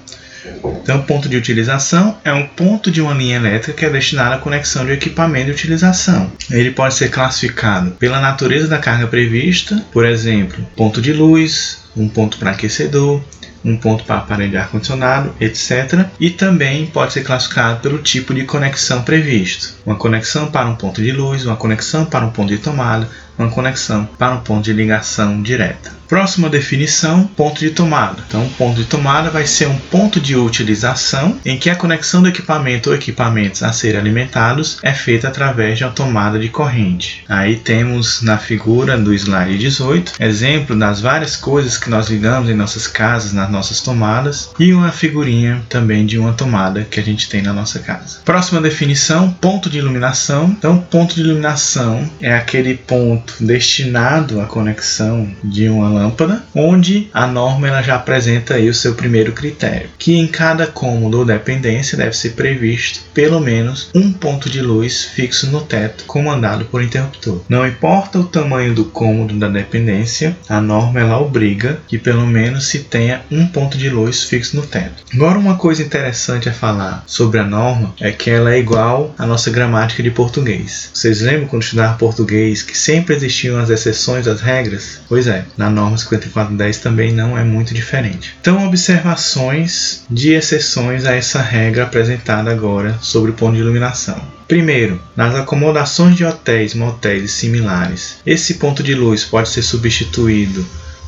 Então, 0.82 1.02
ponto 1.02 1.28
de 1.28 1.36
utilização 1.36 2.18
é 2.24 2.32
um 2.32 2.46
ponto 2.46 2.90
de 2.90 3.00
uma 3.00 3.14
linha 3.14 3.36
elétrica 3.36 3.72
que 3.72 3.84
é 3.84 3.90
destinado 3.90 4.34
à 4.34 4.38
conexão 4.38 4.86
de 4.86 4.92
equipamento 4.92 5.46
de 5.46 5.52
utilização. 5.52 6.30
Ele 6.50 6.70
pode 6.70 6.94
ser 6.94 7.10
classificado 7.10 7.90
pela 7.92 8.20
natureza 8.20 8.68
da 8.68 8.78
carga 8.78 9.06
prevista, 9.06 9.84
por 9.92 10.04
exemplo, 10.04 10.64
ponto 10.76 11.00
de 11.00 11.12
luz, 11.12 11.84
um 11.96 12.08
ponto 12.08 12.38
para 12.38 12.52
aquecedor, 12.52 13.22
um 13.64 13.76
ponto 13.76 14.04
para 14.04 14.18
aparelho 14.18 14.50
de 14.50 14.56
ar-condicionado, 14.56 15.34
etc. 15.40 16.06
E 16.18 16.30
também 16.30 16.86
pode 16.86 17.12
ser 17.12 17.22
classificado 17.22 17.80
pelo 17.80 17.98
tipo 17.98 18.32
de 18.32 18.44
conexão 18.44 19.02
previsto. 19.02 19.74
Uma 19.84 19.96
conexão 19.96 20.50
para 20.50 20.68
um 20.68 20.76
ponto 20.76 21.02
de 21.02 21.12
luz, 21.12 21.44
uma 21.44 21.56
conexão 21.56 22.04
para 22.04 22.24
um 22.24 22.30
ponto 22.30 22.48
de 22.48 22.58
tomada, 22.58 23.08
uma 23.38 23.50
conexão 23.50 24.04
para 24.18 24.34
um 24.34 24.40
ponto 24.40 24.64
de 24.64 24.72
ligação 24.72 25.40
direta. 25.42 25.98
Próxima 26.08 26.48
definição, 26.48 27.26
ponto 27.26 27.60
de 27.60 27.68
tomada. 27.68 28.24
Então, 28.26 28.48
ponto 28.56 28.76
de 28.76 28.86
tomada 28.86 29.28
vai 29.28 29.46
ser 29.46 29.68
um 29.68 29.76
ponto 29.76 30.18
de 30.18 30.34
utilização 30.34 31.38
em 31.44 31.58
que 31.58 31.68
a 31.68 31.76
conexão 31.76 32.22
do 32.22 32.28
equipamento 32.28 32.88
ou 32.88 32.96
equipamentos 32.96 33.62
a 33.62 33.72
serem 33.72 34.00
alimentados 34.00 34.78
é 34.82 34.94
feita 34.94 35.28
através 35.28 35.76
de 35.76 35.84
uma 35.84 35.92
tomada 35.92 36.38
de 36.38 36.48
corrente. 36.48 37.24
Aí 37.28 37.56
temos 37.56 38.22
na 38.22 38.38
figura 38.38 38.96
do 38.96 39.12
slide 39.12 39.58
18 39.58 40.14
exemplo 40.18 40.74
das 40.74 41.02
várias 41.02 41.36
coisas 41.36 41.76
que 41.76 41.90
nós 41.90 42.08
ligamos 42.08 42.48
em 42.48 42.54
nossas 42.54 42.86
casas, 42.86 43.34
nas 43.34 43.50
nossas 43.50 43.82
tomadas, 43.82 44.50
e 44.58 44.72
uma 44.72 44.90
figurinha 44.90 45.62
também 45.68 46.06
de 46.06 46.18
uma 46.18 46.32
tomada 46.32 46.86
que 46.90 46.98
a 46.98 47.02
gente 47.02 47.28
tem 47.28 47.42
na 47.42 47.52
nossa 47.52 47.80
casa. 47.80 48.20
Próxima 48.24 48.62
definição, 48.62 49.30
ponto 49.30 49.68
de 49.68 49.76
iluminação. 49.76 50.46
Então, 50.58 50.78
ponto 50.78 51.14
de 51.14 51.20
iluminação 51.20 52.10
é 52.18 52.34
aquele 52.34 52.78
ponto 52.78 53.27
destinado 53.40 54.40
à 54.40 54.46
conexão 54.46 55.28
de 55.42 55.68
uma 55.68 55.88
lâmpada, 55.88 56.44
onde 56.54 57.08
a 57.12 57.26
norma 57.26 57.68
ela 57.68 57.82
já 57.82 57.96
apresenta 57.96 58.54
aí 58.54 58.68
o 58.68 58.74
seu 58.74 58.94
primeiro 58.94 59.32
critério, 59.32 59.90
que 59.98 60.14
em 60.14 60.26
cada 60.26 60.66
cômodo 60.66 61.18
ou 61.18 61.24
dependência 61.24 61.96
deve 61.96 62.16
ser 62.16 62.30
previsto 62.30 63.00
pelo 63.12 63.40
menos 63.40 63.90
um 63.94 64.12
ponto 64.12 64.48
de 64.48 64.60
luz 64.60 65.04
fixo 65.04 65.48
no 65.48 65.60
teto, 65.60 66.04
comandado 66.04 66.64
por 66.66 66.82
interruptor. 66.82 67.42
Não 67.48 67.66
importa 67.66 68.18
o 68.18 68.24
tamanho 68.24 68.74
do 68.74 68.84
cômodo 68.84 69.34
da 69.34 69.48
dependência, 69.48 70.36
a 70.48 70.60
norma 70.60 71.00
ela 71.00 71.20
obriga 71.20 71.80
que 71.88 71.98
pelo 71.98 72.26
menos 72.26 72.66
se 72.66 72.80
tenha 72.80 73.22
um 73.30 73.46
ponto 73.46 73.76
de 73.76 73.88
luz 73.90 74.24
fixo 74.24 74.56
no 74.56 74.66
teto. 74.66 75.02
Agora 75.12 75.38
uma 75.38 75.56
coisa 75.56 75.82
interessante 75.82 76.48
a 76.48 76.52
falar 76.52 77.02
sobre 77.06 77.38
a 77.38 77.44
norma 77.44 77.94
é 78.00 78.12
que 78.12 78.30
ela 78.30 78.52
é 78.52 78.58
igual 78.58 79.14
à 79.18 79.26
nossa 79.26 79.50
gramática 79.50 80.02
de 80.02 80.10
português. 80.10 80.90
Vocês 80.92 81.20
lembram 81.20 81.48
quando 81.48 81.62
estudavam 81.62 81.96
português 81.96 82.62
que 82.62 82.76
sempre 82.76 83.16
existiam 83.18 83.58
as 83.58 83.68
exceções 83.68 84.26
às 84.26 84.40
regras? 84.40 85.00
Pois 85.08 85.26
é, 85.26 85.44
na 85.56 85.68
norma 85.68 85.88
norma 85.88 85.96
5410 85.96 86.78
também 86.78 87.12
não 87.12 87.36
é 87.38 87.42
muito 87.42 87.72
diferente. 87.72 88.36
Então, 88.40 88.66
observações 88.66 90.04
de 90.10 90.32
exceções 90.32 91.04
a 91.04 91.14
essa 91.14 91.40
regra 91.40 91.84
apresentada 91.84 92.50
agora 92.50 92.98
sobre 93.00 93.30
o 93.30 93.34
ponto 93.34 93.54
de 93.54 93.60
iluminação. 93.60 94.20
Primeiro, 94.46 95.00
nas 95.16 95.34
acomodações 95.34 96.16
de 96.16 96.24
hotéis, 96.24 96.74
motéis 96.74 97.24
e 97.24 97.28
similares, 97.28 98.18
esse 98.26 98.54
ponto 98.54 98.82
de 98.82 98.94
luz 98.94 99.24
pode 99.24 99.48
ser 99.48 99.62
substituído 99.62 100.64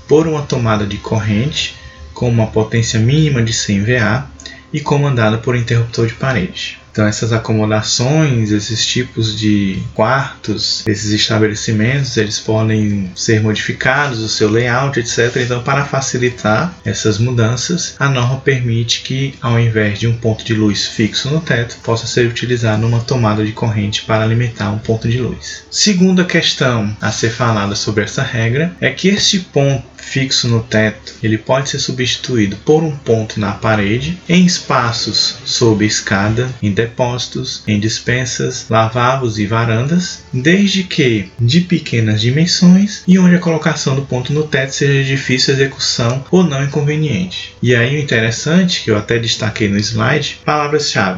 por 0.09 0.27
uma 0.27 0.43
tomada 0.43 0.87
de 0.87 0.97
corrente 0.97 1.77
com 2.15 2.29
uma 2.29 2.47
potência 2.47 2.99
mínima 2.99 3.43
de 3.43 3.53
100 3.53 3.85
VA 3.85 4.27
e 4.73 4.81
comandada 4.81 5.39
por 5.39 5.57
interruptor 5.57 6.07
de 6.07 6.15
parede. 6.15 6.80
Então 7.01 7.09
essas 7.09 7.33
acomodações, 7.33 8.51
esses 8.51 8.87
tipos 8.87 9.35
de 9.35 9.79
quartos, 9.95 10.87
esses 10.87 11.13
estabelecimentos, 11.13 12.15
eles 12.19 12.39
podem 12.39 13.11
ser 13.17 13.41
modificados, 13.41 14.19
o 14.19 14.29
seu 14.29 14.51
layout, 14.51 15.01
etc. 15.01 15.35
Então 15.37 15.63
para 15.63 15.87
facilitar 15.87 16.75
essas 16.85 17.17
mudanças, 17.17 17.95
a 17.99 18.07
norma 18.07 18.37
permite 18.41 19.01
que 19.01 19.35
ao 19.41 19.59
invés 19.59 19.99
de 19.99 20.09
um 20.09 20.15
ponto 20.15 20.45
de 20.45 20.53
luz 20.53 20.89
fixo 20.89 21.31
no 21.31 21.41
teto, 21.41 21.79
possa 21.83 22.07
ser 22.07 22.27
utilizado 22.27 22.87
uma 22.87 23.01
tomada 23.01 23.43
de 23.47 23.53
corrente 23.53 24.03
para 24.03 24.23
alimentar 24.23 24.71
um 24.71 24.79
ponto 24.79 25.09
de 25.09 25.23
luz. 25.23 25.65
Segunda 25.71 26.23
questão 26.27 26.95
a 27.01 27.11
ser 27.11 27.31
falada 27.31 27.75
sobre 27.75 28.05
essa 28.05 28.23
regra 28.23 28.77
é 28.79 28.91
que 28.91 29.09
este 29.09 29.39
ponto 29.39 29.89
fixo 30.11 30.49
no 30.49 30.63
teto, 30.63 31.15
ele 31.23 31.39
pode 31.39 31.69
ser 31.69 31.79
substituído 31.79 32.57
por 32.57 32.83
um 32.83 32.91
ponto 32.91 33.39
na 33.39 33.53
parede, 33.53 34.19
em 34.29 34.45
espaços 34.45 35.37
sob 35.45 35.85
escada, 35.87 36.49
em 36.63 36.73
depósitos, 36.91 37.63
em 37.67 37.79
dispensas, 37.79 38.67
lavabos 38.69 39.39
e 39.39 39.47
varandas, 39.47 40.25
desde 40.33 40.83
que 40.85 41.31
de 41.39 41.61
pequenas 41.61 42.21
dimensões 42.21 43.03
e 43.07 43.19
onde 43.19 43.37
a 43.37 43.41
colocação 43.41 43.95
do 43.95 44.03
ponto 44.03 44.33
no 44.33 44.45
teto 44.45 44.75
seja 44.75 45.05
de 45.05 45.05
difícil 45.05 45.55
execução 45.55 46.25
ou 46.31 46.43
não 46.43 46.65
inconveniente. 46.65 47.55
E 47.63 47.75
aí 47.75 47.97
o 47.97 48.01
interessante, 48.01 48.83
que 48.83 48.91
eu 48.91 48.97
até 48.97 49.19
destaquei 49.19 49.69
no 49.69 49.79
slide, 49.79 50.41
palavras-chave 50.45 51.11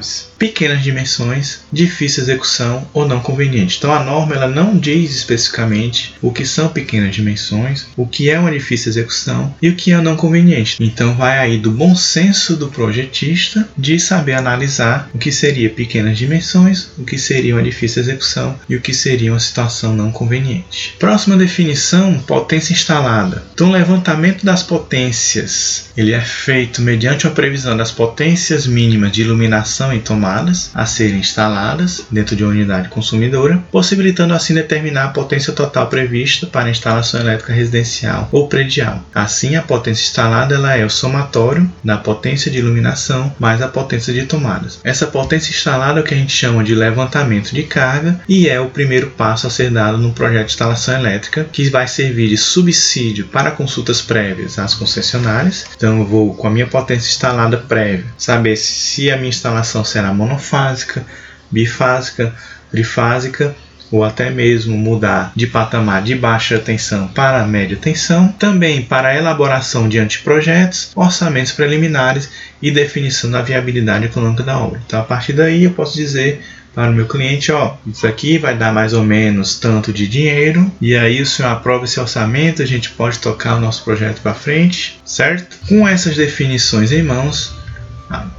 pequenas 0.42 0.82
dimensões, 0.82 1.60
difícil 1.72 2.24
execução 2.24 2.84
ou 2.92 3.06
não 3.06 3.20
conveniente. 3.20 3.76
Então 3.78 3.92
a 3.92 4.02
norma 4.02 4.34
ela 4.34 4.48
não 4.48 4.76
diz 4.76 5.14
especificamente 5.14 6.16
o 6.20 6.32
que 6.32 6.44
são 6.44 6.68
pequenas 6.68 7.14
dimensões, 7.14 7.86
o 7.96 8.04
que 8.04 8.28
é 8.28 8.36
uma 8.36 8.50
difícil 8.50 8.90
execução 8.90 9.54
e 9.62 9.68
o 9.68 9.76
que 9.76 9.92
é 9.92 10.00
não 10.00 10.16
conveniente. 10.16 10.82
Então 10.82 11.14
vai 11.14 11.38
aí 11.38 11.58
do 11.58 11.70
bom 11.70 11.94
senso 11.94 12.56
do 12.56 12.66
projetista 12.66 13.68
de 13.78 14.00
saber 14.00 14.32
analisar 14.32 15.08
o 15.14 15.18
que 15.18 15.30
seria 15.30 15.51
pequenas 15.70 16.18
dimensões, 16.18 16.88
o 16.98 17.04
que 17.04 17.18
seria 17.18 17.54
uma 17.54 17.62
difícil 17.62 18.02
execução 18.02 18.58
e 18.68 18.76
o 18.76 18.80
que 18.80 18.94
seria 18.94 19.32
uma 19.32 19.40
situação 19.40 19.94
não 19.94 20.10
conveniente. 20.10 20.96
Próxima 20.98 21.36
definição, 21.36 22.18
potência 22.20 22.72
instalada. 22.72 23.42
Então 23.54 23.68
o 23.68 23.72
levantamento 23.72 24.44
das 24.44 24.62
potências, 24.62 25.90
ele 25.96 26.12
é 26.12 26.20
feito 26.20 26.80
mediante 26.80 27.26
uma 27.26 27.34
previsão 27.34 27.76
das 27.76 27.90
potências 27.90 28.66
mínimas 28.66 29.12
de 29.12 29.22
iluminação 29.22 29.92
em 29.92 30.00
tomada 30.00 30.22
tomadas 30.22 30.70
a 30.72 30.86
serem 30.86 31.18
instaladas 31.18 32.06
dentro 32.10 32.36
de 32.36 32.44
uma 32.44 32.52
unidade 32.52 32.88
consumidora, 32.88 33.60
possibilitando 33.72 34.34
assim 34.34 34.54
determinar 34.54 35.06
a 35.06 35.08
potência 35.08 35.52
total 35.52 35.88
prevista 35.88 36.46
para 36.46 36.70
instalação 36.70 37.20
elétrica 37.20 37.52
residencial 37.52 38.28
ou 38.30 38.46
predial. 38.46 39.02
Assim, 39.12 39.56
a 39.56 39.62
potência 39.62 40.04
instalada 40.04 40.54
ela 40.54 40.76
é 40.76 40.84
o 40.84 40.90
somatório 40.90 41.70
da 41.82 41.96
potência 41.96 42.50
de 42.50 42.58
iluminação 42.58 43.34
mais 43.38 43.60
a 43.60 43.68
potência 43.68 44.12
de 44.12 44.26
tomadas. 44.26 44.78
Essa 44.84 45.06
potência 45.06 45.41
potência 45.42 45.50
instalada 45.50 45.98
é 45.98 46.02
o 46.02 46.06
que 46.06 46.14
a 46.14 46.16
gente 46.16 46.32
chama 46.32 46.62
de 46.62 46.74
levantamento 46.74 47.52
de 47.52 47.64
carga 47.64 48.20
e 48.28 48.48
é 48.48 48.60
o 48.60 48.70
primeiro 48.70 49.10
passo 49.10 49.46
a 49.46 49.50
ser 49.50 49.70
dado 49.70 49.98
no 49.98 50.12
projeto 50.12 50.46
de 50.46 50.52
instalação 50.52 50.94
elétrica, 50.94 51.44
que 51.50 51.68
vai 51.68 51.88
servir 51.88 52.28
de 52.28 52.36
subsídio 52.36 53.26
para 53.26 53.50
consultas 53.50 54.00
prévias 54.00 54.58
às 54.58 54.74
concessionárias. 54.74 55.66
Então 55.76 55.98
eu 55.98 56.06
vou 56.06 56.34
com 56.34 56.46
a 56.46 56.50
minha 56.50 56.66
potência 56.66 57.08
instalada 57.08 57.58
prévia 57.58 58.06
saber 58.16 58.56
se 58.56 59.10
a 59.10 59.16
minha 59.16 59.28
instalação 59.28 59.84
será 59.84 60.14
monofásica, 60.14 61.04
bifásica, 61.50 62.32
trifásica 62.70 63.54
ou 63.92 64.02
até 64.02 64.30
mesmo 64.30 64.76
mudar 64.76 65.32
de 65.36 65.46
patamar 65.46 66.02
de 66.02 66.14
baixa 66.14 66.58
tensão 66.58 67.06
para 67.08 67.46
média 67.46 67.76
tensão, 67.76 68.28
também 68.38 68.82
para 68.82 69.08
a 69.08 69.16
elaboração 69.16 69.88
de 69.88 69.98
anteprojetos, 69.98 70.90
orçamentos 70.96 71.52
preliminares 71.52 72.30
e 72.60 72.70
definição 72.70 73.30
da 73.30 73.42
viabilidade 73.42 74.06
econômica 74.06 74.42
da 74.42 74.58
obra. 74.58 74.80
Então, 74.86 74.98
a 74.98 75.04
partir 75.04 75.34
daí, 75.34 75.64
eu 75.64 75.70
posso 75.72 75.94
dizer 75.94 76.40
para 76.74 76.90
o 76.90 76.94
meu 76.94 77.06
cliente, 77.06 77.52
ó, 77.52 77.74
isso 77.86 78.06
aqui 78.06 78.38
vai 78.38 78.56
dar 78.56 78.72
mais 78.72 78.94
ou 78.94 79.04
menos 79.04 79.58
tanto 79.58 79.92
de 79.92 80.08
dinheiro, 80.08 80.72
e 80.80 80.96
aí 80.96 81.20
o 81.20 81.26
senhor 81.26 81.50
aprova 81.50 81.84
esse 81.84 82.00
orçamento, 82.00 82.62
a 82.62 82.66
gente 82.66 82.88
pode 82.90 83.18
tocar 83.18 83.56
o 83.56 83.60
nosso 83.60 83.84
projeto 83.84 84.22
para 84.22 84.32
frente, 84.32 84.98
certo? 85.04 85.58
Com 85.68 85.86
essas 85.86 86.16
definições 86.16 86.90
em 86.90 87.02
mãos, 87.02 87.54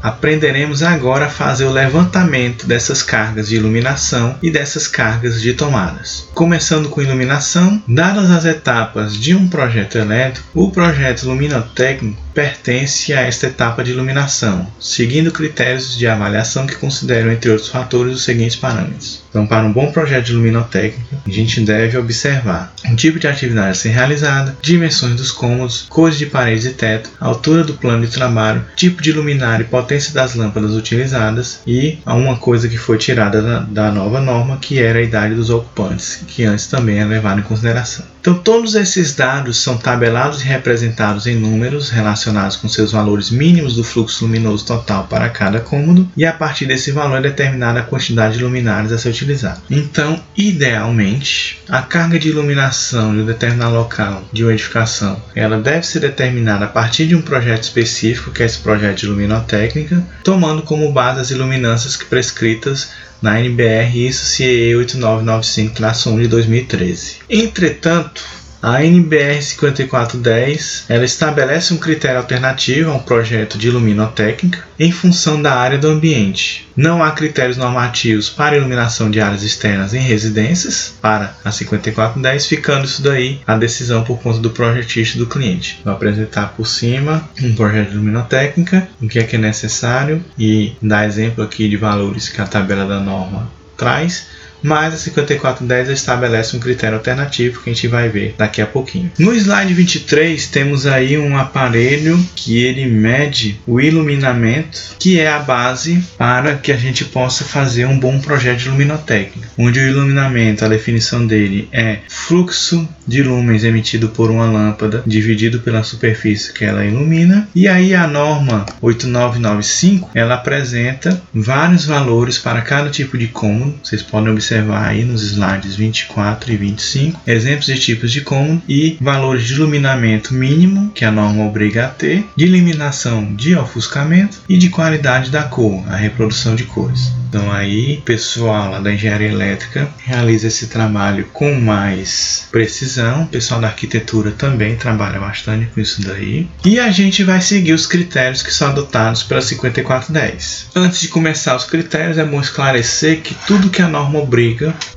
Aprenderemos 0.01 0.83
agora 0.83 1.25
a 1.25 1.29
fazer 1.29 1.65
o 1.65 1.71
levantamento 1.71 2.67
dessas 2.67 3.01
cargas 3.01 3.47
de 3.47 3.55
iluminação 3.55 4.37
e 4.41 4.49
dessas 4.49 4.87
cargas 4.87 5.41
de 5.41 5.53
tomadas. 5.53 6.27
Começando 6.33 6.89
com 6.89 7.01
iluminação, 7.01 7.81
dadas 7.87 8.29
as 8.29 8.45
etapas 8.45 9.15
de 9.17 9.35
um 9.35 9.47
projeto 9.47 9.97
elétrico, 9.97 10.47
o 10.53 10.71
projeto 10.71 11.23
luminotécnico 11.23 12.22
pertence 12.33 13.13
a 13.13 13.21
esta 13.21 13.47
etapa 13.47 13.83
de 13.83 13.91
iluminação, 13.91 14.67
seguindo 14.79 15.31
critérios 15.31 15.97
de 15.97 16.07
avaliação 16.07 16.65
que 16.65 16.75
consideram, 16.75 17.31
entre 17.31 17.51
outros 17.51 17.69
fatores, 17.69 18.15
os 18.15 18.23
seguintes 18.23 18.55
parâmetros. 18.55 19.23
Então, 19.29 19.47
para 19.47 19.65
um 19.65 19.73
bom 19.73 19.91
projeto 19.91 20.25
de 20.25 20.33
luminotécnica, 20.33 21.17
a 21.25 21.29
gente 21.29 21.61
deve 21.61 21.97
observar 21.97 22.73
o 22.85 22.95
tipo 22.95 23.19
de 23.19 23.27
atividade 23.27 23.71
a 23.71 23.73
ser 23.73 23.89
realizada, 23.89 24.55
dimensões 24.61 25.15
dos 25.15 25.31
cômodos, 25.31 25.85
cores 25.89 26.17
de 26.17 26.25
paredes 26.25 26.65
e 26.65 26.71
teto, 26.71 27.09
altura 27.19 27.63
do 27.63 27.73
plano 27.73 28.05
de 28.05 28.11
trabalho, 28.11 28.65
tipo 28.75 29.01
de 29.01 29.11
luminária 29.11 29.63
e 29.63 29.67
potência 29.67 30.13
das 30.13 30.35
lâmpadas 30.35 30.73
utilizadas 30.73 31.61
e 31.65 31.97
uma 32.05 32.37
coisa 32.37 32.67
que 32.67 32.77
foi 32.77 32.97
tirada 32.97 33.41
da, 33.41 33.59
da 33.59 33.91
nova 33.91 34.19
norma, 34.19 34.57
que 34.57 34.79
era 34.79 34.99
a 34.99 35.03
idade 35.03 35.35
dos 35.35 35.49
ocupantes, 35.49 36.23
que 36.27 36.43
antes 36.43 36.67
também 36.67 36.99
é 36.99 37.05
levado 37.05 37.39
em 37.39 37.43
consideração. 37.43 38.12
Então, 38.23 38.35
todos 38.35 38.73
esses 38.73 39.13
dados 39.13 39.57
são 39.57 39.77
tabelados 39.77 40.41
e 40.41 40.45
representados 40.45 41.27
em 41.27 41.35
números 41.35 41.89
relacionados 41.89 42.55
com 42.55 42.69
seus 42.69 42.93
valores 42.93 43.29
mínimos 43.29 43.75
do 43.75 43.83
fluxo 43.83 44.23
luminoso 44.23 44.65
total 44.65 45.05
para 45.09 45.27
cada 45.27 45.59
cômodo, 45.59 46.09
e 46.15 46.25
a 46.25 46.31
partir 46.31 46.65
desse 46.65 46.89
valor 46.89 47.17
é 47.17 47.21
determinada 47.23 47.81
a 47.81 47.83
quantidade 47.83 48.37
de 48.37 48.43
luminárias 48.45 48.93
a 48.93 48.97
ser 48.97 49.09
utilizada. 49.09 49.61
Então, 49.69 50.23
idealmente, 50.37 51.61
a 51.67 51.81
carga 51.81 52.17
de 52.17 52.29
iluminação 52.29 53.13
de 53.13 53.23
um 53.23 53.25
determinado 53.25 53.75
local 53.75 54.23
de 54.31 54.41
uma 54.45 54.53
edificação 54.53 55.21
ela 55.35 55.59
deve 55.59 55.85
ser 55.85 55.99
determinada 55.99 56.63
a 56.63 56.69
partir 56.69 57.07
de 57.07 57.17
um 57.17 57.21
projeto 57.21 57.63
específico, 57.63 58.31
que 58.31 58.41
é 58.41 58.45
esse 58.45 58.59
projeto 58.59 58.99
de 58.99 59.07
luminotécnica, 59.07 60.01
tomando 60.23 60.61
como 60.61 60.93
base 60.93 61.19
as 61.19 61.29
iluminâncias 61.29 61.97
prescritas 61.97 62.91
na 63.23 63.39
NBR 63.39 64.07
isso 64.07 64.25
CE 64.25 64.73
8995-1 64.75 66.21
de 66.21 66.27
2013. 66.27 67.15
Entretanto, 67.29 68.21
a 68.63 68.81
NBR 68.81 69.41
5410 69.41 70.85
ela 70.87 71.03
estabelece 71.03 71.73
um 71.73 71.77
critério 71.77 72.19
alternativo 72.19 72.91
a 72.91 72.95
um 72.95 72.99
projeto 72.99 73.57
de 73.57 73.67
iluminotécnica 73.67 74.63
em 74.79 74.89
função 74.89 75.41
da 75.41 75.53
área 75.53 75.77
do 75.77 75.89
ambiente. 75.89 76.65
Não 76.73 77.03
há 77.03 77.11
critérios 77.11 77.57
normativos 77.57 78.29
para 78.29 78.55
iluminação 78.55 79.11
de 79.11 79.19
áreas 79.19 79.43
externas 79.43 79.93
em 79.93 79.99
residências 79.99 80.95
para 81.01 81.35
a 81.43 81.51
5410, 81.51 82.45
ficando 82.45 82.85
isso 82.85 83.03
daí 83.03 83.41
a 83.45 83.57
decisão 83.57 84.05
por 84.05 84.21
conta 84.21 84.39
do 84.39 84.51
projetista 84.51 85.17
do 85.17 85.27
cliente. 85.27 85.81
Vou 85.83 85.93
apresentar 85.93 86.53
por 86.55 86.65
cima 86.65 87.29
um 87.41 87.53
projeto 87.55 87.89
de 87.89 87.95
iluminotécnica, 87.95 88.87
o 89.01 89.09
que 89.09 89.19
é 89.19 89.23
que 89.23 89.35
é 89.35 89.39
necessário 89.39 90.23
e 90.39 90.71
dar 90.81 91.05
exemplo 91.05 91.43
aqui 91.43 91.67
de 91.67 91.75
valores 91.75 92.29
que 92.29 92.39
a 92.39 92.47
tabela 92.47 92.85
da 92.85 93.01
norma 93.01 93.51
traz 93.75 94.27
mas 94.63 94.93
a 94.93 94.97
5410 94.97 95.89
estabelece 95.89 96.55
um 96.55 96.59
critério 96.59 96.97
alternativo 96.97 97.61
que 97.61 97.69
a 97.69 97.73
gente 97.73 97.87
vai 97.87 98.09
ver 98.09 98.33
daqui 98.37 98.61
a 98.61 98.65
pouquinho. 98.65 99.11
No 99.19 99.33
slide 99.33 99.73
23 99.73 100.47
temos 100.47 100.87
aí 100.87 101.17
um 101.17 101.37
aparelho 101.37 102.17
que 102.35 102.63
ele 102.63 102.85
mede 102.85 103.59
o 103.67 103.79
iluminamento, 103.79 104.95
que 104.97 105.19
é 105.19 105.27
a 105.29 105.39
base 105.39 106.03
para 106.17 106.55
que 106.55 106.71
a 106.71 106.77
gente 106.77 107.05
possa 107.05 107.43
fazer 107.43 107.85
um 107.85 107.99
bom 107.99 108.19
projeto 108.19 108.59
de 108.59 108.69
luminotécnica, 108.69 109.49
onde 109.57 109.79
o 109.79 109.87
iluminamento, 109.87 110.63
a 110.63 110.69
definição 110.69 111.27
dele 111.27 111.67
é 111.71 111.99
fluxo 112.07 112.87
de 113.05 113.21
lumens 113.21 113.63
emitido 113.63 114.09
por 114.09 114.31
uma 114.31 114.45
lâmpada 114.45 115.03
dividido 115.05 115.59
pela 115.59 115.83
superfície 115.83 116.53
que 116.53 116.63
ela 116.63 116.85
ilumina, 116.85 117.49
e 117.53 117.67
aí 117.67 117.93
a 117.93 118.07
norma 118.07 118.65
8995 118.81 120.09
ela 120.15 120.35
apresenta 120.35 121.21
vários 121.33 121.85
valores 121.85 122.37
para 122.37 122.61
cada 122.61 122.89
tipo 122.89 123.17
de 123.17 123.27
cômodo. 123.27 123.75
Vocês 123.83 124.01
podem 124.01 124.31
observar 124.31 124.52
observar 124.53 124.87
aí 124.89 125.03
nos 125.03 125.23
slides 125.23 125.75
24 125.75 126.51
e 126.51 126.57
25 126.57 127.21
exemplos 127.25 127.65
de 127.65 127.79
tipos 127.79 128.11
de 128.11 128.21
cômodo 128.21 128.61
e 128.69 128.97
valores 129.01 129.45
de 129.45 129.53
iluminamento 129.53 130.33
mínimo 130.33 130.91
que 130.93 131.03
a 131.03 131.11
norma 131.11 131.45
obriga 131.45 131.85
a 131.85 131.89
ter, 131.89 132.25
de 132.35 132.45
iluminação 132.45 133.33
de 133.33 133.55
ofuscamento 133.55 134.41
e 134.47 134.57
de 134.57 134.69
qualidade 134.69 135.31
da 135.31 135.43
cor, 135.43 135.83
a 135.87 135.95
reprodução 135.95 136.55
de 136.55 136.65
cores. 136.65 137.11
Então 137.33 137.51
aí, 137.51 137.99
pessoal 138.05 138.69
lá 138.69 138.79
da 138.79 138.93
engenharia 138.93 139.29
elétrica 139.29 139.89
realiza 140.05 140.45
esse 140.45 140.67
trabalho 140.67 141.25
com 141.33 141.51
mais 141.59 142.47
precisão. 142.51 143.23
O 143.23 143.27
pessoal 143.27 143.59
da 143.59 143.69
arquitetura 143.69 144.29
também 144.29 144.75
trabalha 144.75 145.19
bastante 145.19 145.65
com 145.65 145.81
isso 145.81 146.03
daí. 146.03 146.47
E 146.63 146.79
a 146.79 146.91
gente 146.91 147.23
vai 147.23 147.41
seguir 147.41 147.73
os 147.73 147.87
critérios 147.87 148.43
que 148.43 148.53
são 148.53 148.67
adotados 148.67 149.23
pela 149.23 149.41
5410. 149.41 150.67
Antes 150.75 151.01
de 151.01 151.07
começar 151.07 151.55
os 151.55 151.63
critérios, 151.63 152.19
é 152.19 152.23
bom 152.23 152.39
esclarecer 152.39 153.21
que 153.21 153.33
tudo 153.47 153.71
que 153.71 153.81
a 153.81 153.87
norma 153.87 154.19
obriga 154.19 154.42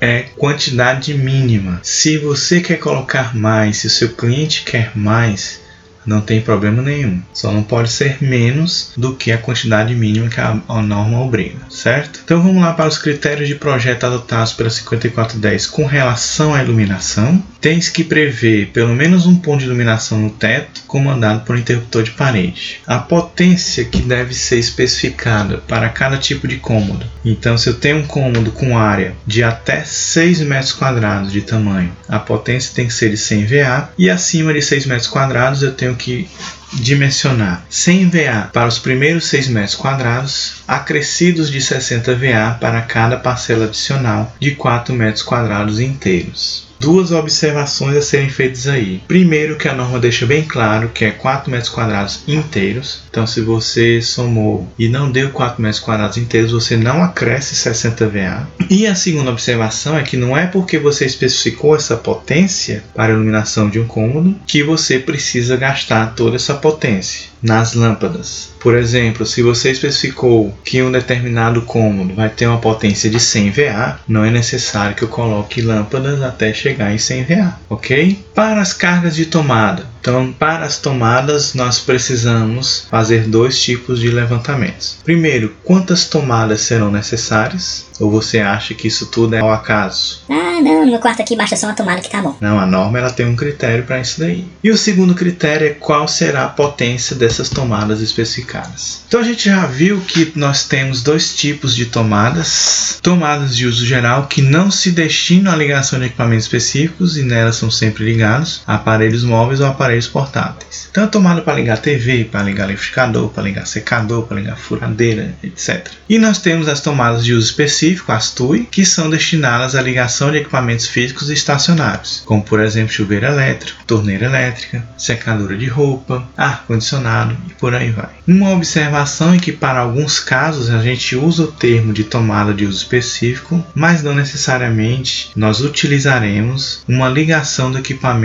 é 0.00 0.22
quantidade 0.36 1.14
mínima. 1.14 1.80
Se 1.82 2.18
você 2.18 2.60
quer 2.60 2.78
colocar 2.78 3.36
mais, 3.36 3.78
se 3.78 3.86
o 3.86 3.90
seu 3.90 4.08
cliente 4.10 4.64
quer 4.64 4.92
mais, 4.94 5.60
não 6.06 6.20
tem 6.20 6.40
problema 6.40 6.80
nenhum. 6.82 7.20
Só 7.32 7.52
não 7.52 7.62
pode 7.62 7.90
ser 7.90 8.22
menos 8.22 8.92
do 8.96 9.14
que 9.14 9.32
a 9.32 9.38
quantidade 9.38 9.94
mínima 9.94 10.28
que 10.28 10.40
a, 10.40 10.82
norma 10.82 11.20
obriga, 11.20 11.58
certo? 11.68 12.20
Então 12.24 12.42
vamos 12.42 12.62
lá 12.62 12.72
para 12.72 12.88
os 12.88 12.98
critérios 12.98 13.48
de 13.48 13.54
projeto 13.54 14.04
adotados 14.04 14.52
pela 14.52 14.70
5410 14.70 15.66
com 15.66 15.84
relação 15.84 16.54
à 16.54 16.62
iluminação. 16.62 17.42
Tens 17.60 17.88
que 17.88 18.04
prever 18.04 18.66
pelo 18.66 18.94
menos 18.94 19.26
um 19.26 19.36
ponto 19.36 19.58
de 19.58 19.66
iluminação 19.66 20.20
no 20.20 20.30
teto, 20.30 20.82
comandado 20.86 21.40
por 21.40 21.56
um 21.56 21.58
interruptor 21.58 22.04
de 22.04 22.12
parede. 22.12 22.80
A 22.86 22.98
potência 22.98 23.84
que 23.84 24.00
deve 24.02 24.34
ser 24.34 24.58
especificada 24.58 25.58
para 25.58 25.88
cada 25.88 26.16
tipo 26.16 26.46
de 26.46 26.56
cômodo. 26.56 27.04
Então, 27.24 27.58
se 27.58 27.68
eu 27.68 27.74
tenho 27.74 27.98
um 27.98 28.06
cômodo 28.06 28.52
com 28.52 28.78
área 28.78 29.14
de 29.26 29.42
até 29.42 29.82
6 29.84 30.42
metros 30.42 30.72
quadrados 30.72 31.32
de 31.32 31.40
tamanho, 31.40 31.90
a 32.08 32.18
potência 32.18 32.74
tem 32.74 32.86
que 32.86 32.92
ser 32.92 33.10
de 33.10 33.16
100 33.16 33.46
VA 33.46 33.90
e 33.98 34.08
acima 34.08 34.52
de 34.52 34.62
6 34.62 34.86
metros 34.86 35.08
quadrados 35.08 35.62
eu 35.62 35.72
tenho 35.72 35.95
que 35.96 36.28
dimensionar. 36.72 37.64
100 37.68 38.10
VA 38.10 38.50
para 38.52 38.68
os 38.68 38.78
primeiros 38.78 39.26
6 39.26 39.48
metros 39.48 39.74
quadrados, 39.74 40.62
acrescidos 40.68 41.50
de 41.50 41.60
60 41.60 42.14
VA 42.14 42.58
para 42.60 42.82
cada 42.82 43.16
parcela 43.18 43.64
adicional 43.64 44.34
de 44.40 44.52
4 44.52 44.94
metros 44.94 45.22
quadrados 45.22 45.80
inteiros 45.80 46.66
duas 46.78 47.12
observações 47.12 47.96
a 47.96 48.02
serem 48.02 48.28
feitas 48.28 48.66
aí. 48.66 49.02
Primeiro, 49.06 49.56
que 49.56 49.68
a 49.68 49.74
norma 49.74 49.98
deixa 49.98 50.26
bem 50.26 50.44
claro 50.44 50.90
que 50.90 51.04
é 51.04 51.10
4 51.10 51.50
metros 51.50 51.70
quadrados 51.70 52.22
inteiros. 52.26 53.02
Então, 53.10 53.26
se 53.26 53.40
você 53.40 54.00
somou 54.00 54.68
e 54.78 54.88
não 54.88 55.10
deu 55.10 55.30
4 55.30 55.60
metros 55.62 55.80
quadrados 55.80 56.16
inteiros, 56.16 56.52
você 56.52 56.76
não 56.76 57.02
acresce 57.02 57.54
60 57.54 58.08
VA. 58.08 58.46
E 58.68 58.86
a 58.86 58.94
segunda 58.94 59.30
observação 59.30 59.96
é 59.96 60.02
que 60.02 60.16
não 60.16 60.36
é 60.36 60.46
porque 60.46 60.78
você 60.78 61.04
especificou 61.04 61.76
essa 61.76 61.96
potência 61.96 62.84
para 62.94 63.12
a 63.12 63.16
iluminação 63.16 63.68
de 63.70 63.78
um 63.78 63.86
cômodo 63.86 64.36
que 64.46 64.62
você 64.62 64.98
precisa 64.98 65.56
gastar 65.56 66.14
toda 66.14 66.36
essa 66.36 66.54
potência 66.54 67.35
nas 67.46 67.74
lâmpadas. 67.74 68.50
Por 68.58 68.74
exemplo, 68.74 69.24
se 69.24 69.40
você 69.40 69.70
especificou 69.70 70.52
que 70.64 70.82
um 70.82 70.90
determinado 70.90 71.62
cômodo 71.62 72.14
vai 72.14 72.28
ter 72.28 72.46
uma 72.46 72.58
potência 72.58 73.08
de 73.08 73.20
100 73.20 73.50
VA, 73.52 74.00
não 74.08 74.24
é 74.24 74.30
necessário 74.30 74.96
que 74.96 75.04
eu 75.04 75.08
coloque 75.08 75.62
lâmpadas 75.62 76.20
até 76.22 76.52
chegar 76.52 76.92
em 76.92 76.98
100 76.98 77.24
VA, 77.24 77.56
ok? 77.70 78.25
Para 78.36 78.60
as 78.60 78.74
cargas 78.74 79.16
de 79.16 79.24
tomada, 79.24 79.86
então, 80.06 80.32
para 80.32 80.64
as 80.64 80.78
tomadas, 80.78 81.52
nós 81.52 81.80
precisamos 81.80 82.86
fazer 82.88 83.22
dois 83.26 83.60
tipos 83.60 83.98
de 83.98 84.08
levantamentos. 84.08 84.98
Primeiro, 85.02 85.52
quantas 85.64 86.04
tomadas 86.04 86.60
serão 86.60 86.92
necessárias? 86.92 87.86
Ou 87.98 88.08
você 88.08 88.38
acha 88.38 88.72
que 88.72 88.86
isso 88.86 89.06
tudo 89.06 89.34
é 89.34 89.40
ao 89.40 89.50
acaso? 89.50 90.20
Ah, 90.28 90.60
não, 90.62 90.84
no 90.84 90.92
meu 90.92 91.00
quarto 91.00 91.22
aqui 91.22 91.34
basta 91.34 91.56
só 91.56 91.66
uma 91.66 91.74
tomada 91.74 92.00
que 92.00 92.10
tá 92.10 92.22
bom. 92.22 92.36
Não, 92.40 92.60
a 92.60 92.66
norma 92.66 92.98
ela 92.98 93.10
tem 93.10 93.26
um 93.26 93.34
critério 93.34 93.84
para 93.84 94.00
isso 94.00 94.20
daí. 94.20 94.44
E 94.62 94.70
o 94.70 94.76
segundo 94.76 95.14
critério 95.14 95.66
é 95.66 95.70
qual 95.70 96.06
será 96.06 96.44
a 96.44 96.48
potência 96.48 97.16
dessas 97.16 97.48
tomadas 97.48 98.00
especificadas. 98.00 99.02
Então 99.08 99.18
a 99.18 99.24
gente 99.24 99.46
já 99.46 99.66
viu 99.66 100.00
que 100.02 100.32
nós 100.36 100.64
temos 100.64 101.02
dois 101.02 101.34
tipos 101.34 101.74
de 101.74 101.86
tomadas: 101.86 102.98
tomadas 103.02 103.56
de 103.56 103.66
uso 103.66 103.84
geral 103.84 104.26
que 104.26 104.42
não 104.42 104.70
se 104.70 104.92
destinam 104.92 105.52
à 105.52 105.56
ligação 105.56 105.98
de 105.98 106.06
equipamentos 106.06 106.44
específicos 106.44 107.16
e 107.16 107.22
nelas 107.22 107.56
são 107.56 107.70
sempre 107.70 108.04
ligados 108.26 108.62
a 108.66 108.74
aparelhos 108.74 109.22
móveis 109.22 109.60
ou 109.60 109.66
aparelhos 109.66 110.08
portáteis. 110.08 110.88
Então, 110.90 111.06
tomada 111.06 111.40
para 111.42 111.54
ligar 111.54 111.78
TV, 111.78 112.24
para 112.24 112.42
ligar 112.42 112.66
liquidificador, 112.66 113.28
para 113.28 113.42
ligar 113.44 113.66
secador, 113.66 114.24
para 114.24 114.38
ligar 114.38 114.56
furadeira, 114.56 115.34
etc. 115.42 115.88
E 116.08 116.18
nós 116.18 116.38
temos 116.38 116.68
as 116.68 116.80
tomadas 116.80 117.24
de 117.24 117.32
uso 117.32 117.46
específico, 117.46 118.12
as 118.12 118.30
TUI, 118.30 118.66
que 118.70 118.84
são 118.84 119.08
destinadas 119.08 119.74
à 119.74 119.82
ligação 119.82 120.30
de 120.30 120.38
equipamentos 120.38 120.88
físicos 120.88 121.30
estacionários, 121.30 122.22
como 122.24 122.42
por 122.42 122.60
exemplo 122.60 122.92
chuveiro 122.92 123.26
elétrico, 123.26 123.84
torneira 123.86 124.26
elétrica, 124.26 124.86
secadora 124.96 125.56
de 125.56 125.66
roupa, 125.66 126.26
ar-condicionado 126.36 127.36
e 127.48 127.54
por 127.54 127.74
aí 127.74 127.90
vai. 127.90 128.10
Uma 128.26 128.50
observação 128.50 129.34
é 129.34 129.38
que 129.38 129.52
para 129.52 129.80
alguns 129.80 130.18
casos 130.18 130.70
a 130.70 130.82
gente 130.82 131.14
usa 131.14 131.44
o 131.44 131.52
termo 131.52 131.92
de 131.92 132.04
tomada 132.04 132.52
de 132.52 132.64
uso 132.64 132.78
específico, 132.78 133.64
mas 133.74 134.02
não 134.02 134.14
necessariamente 134.14 135.30
nós 135.36 135.60
utilizaremos 135.60 136.82
uma 136.88 137.08
ligação 137.08 137.70
do 137.70 137.78
equipamento 137.78 138.15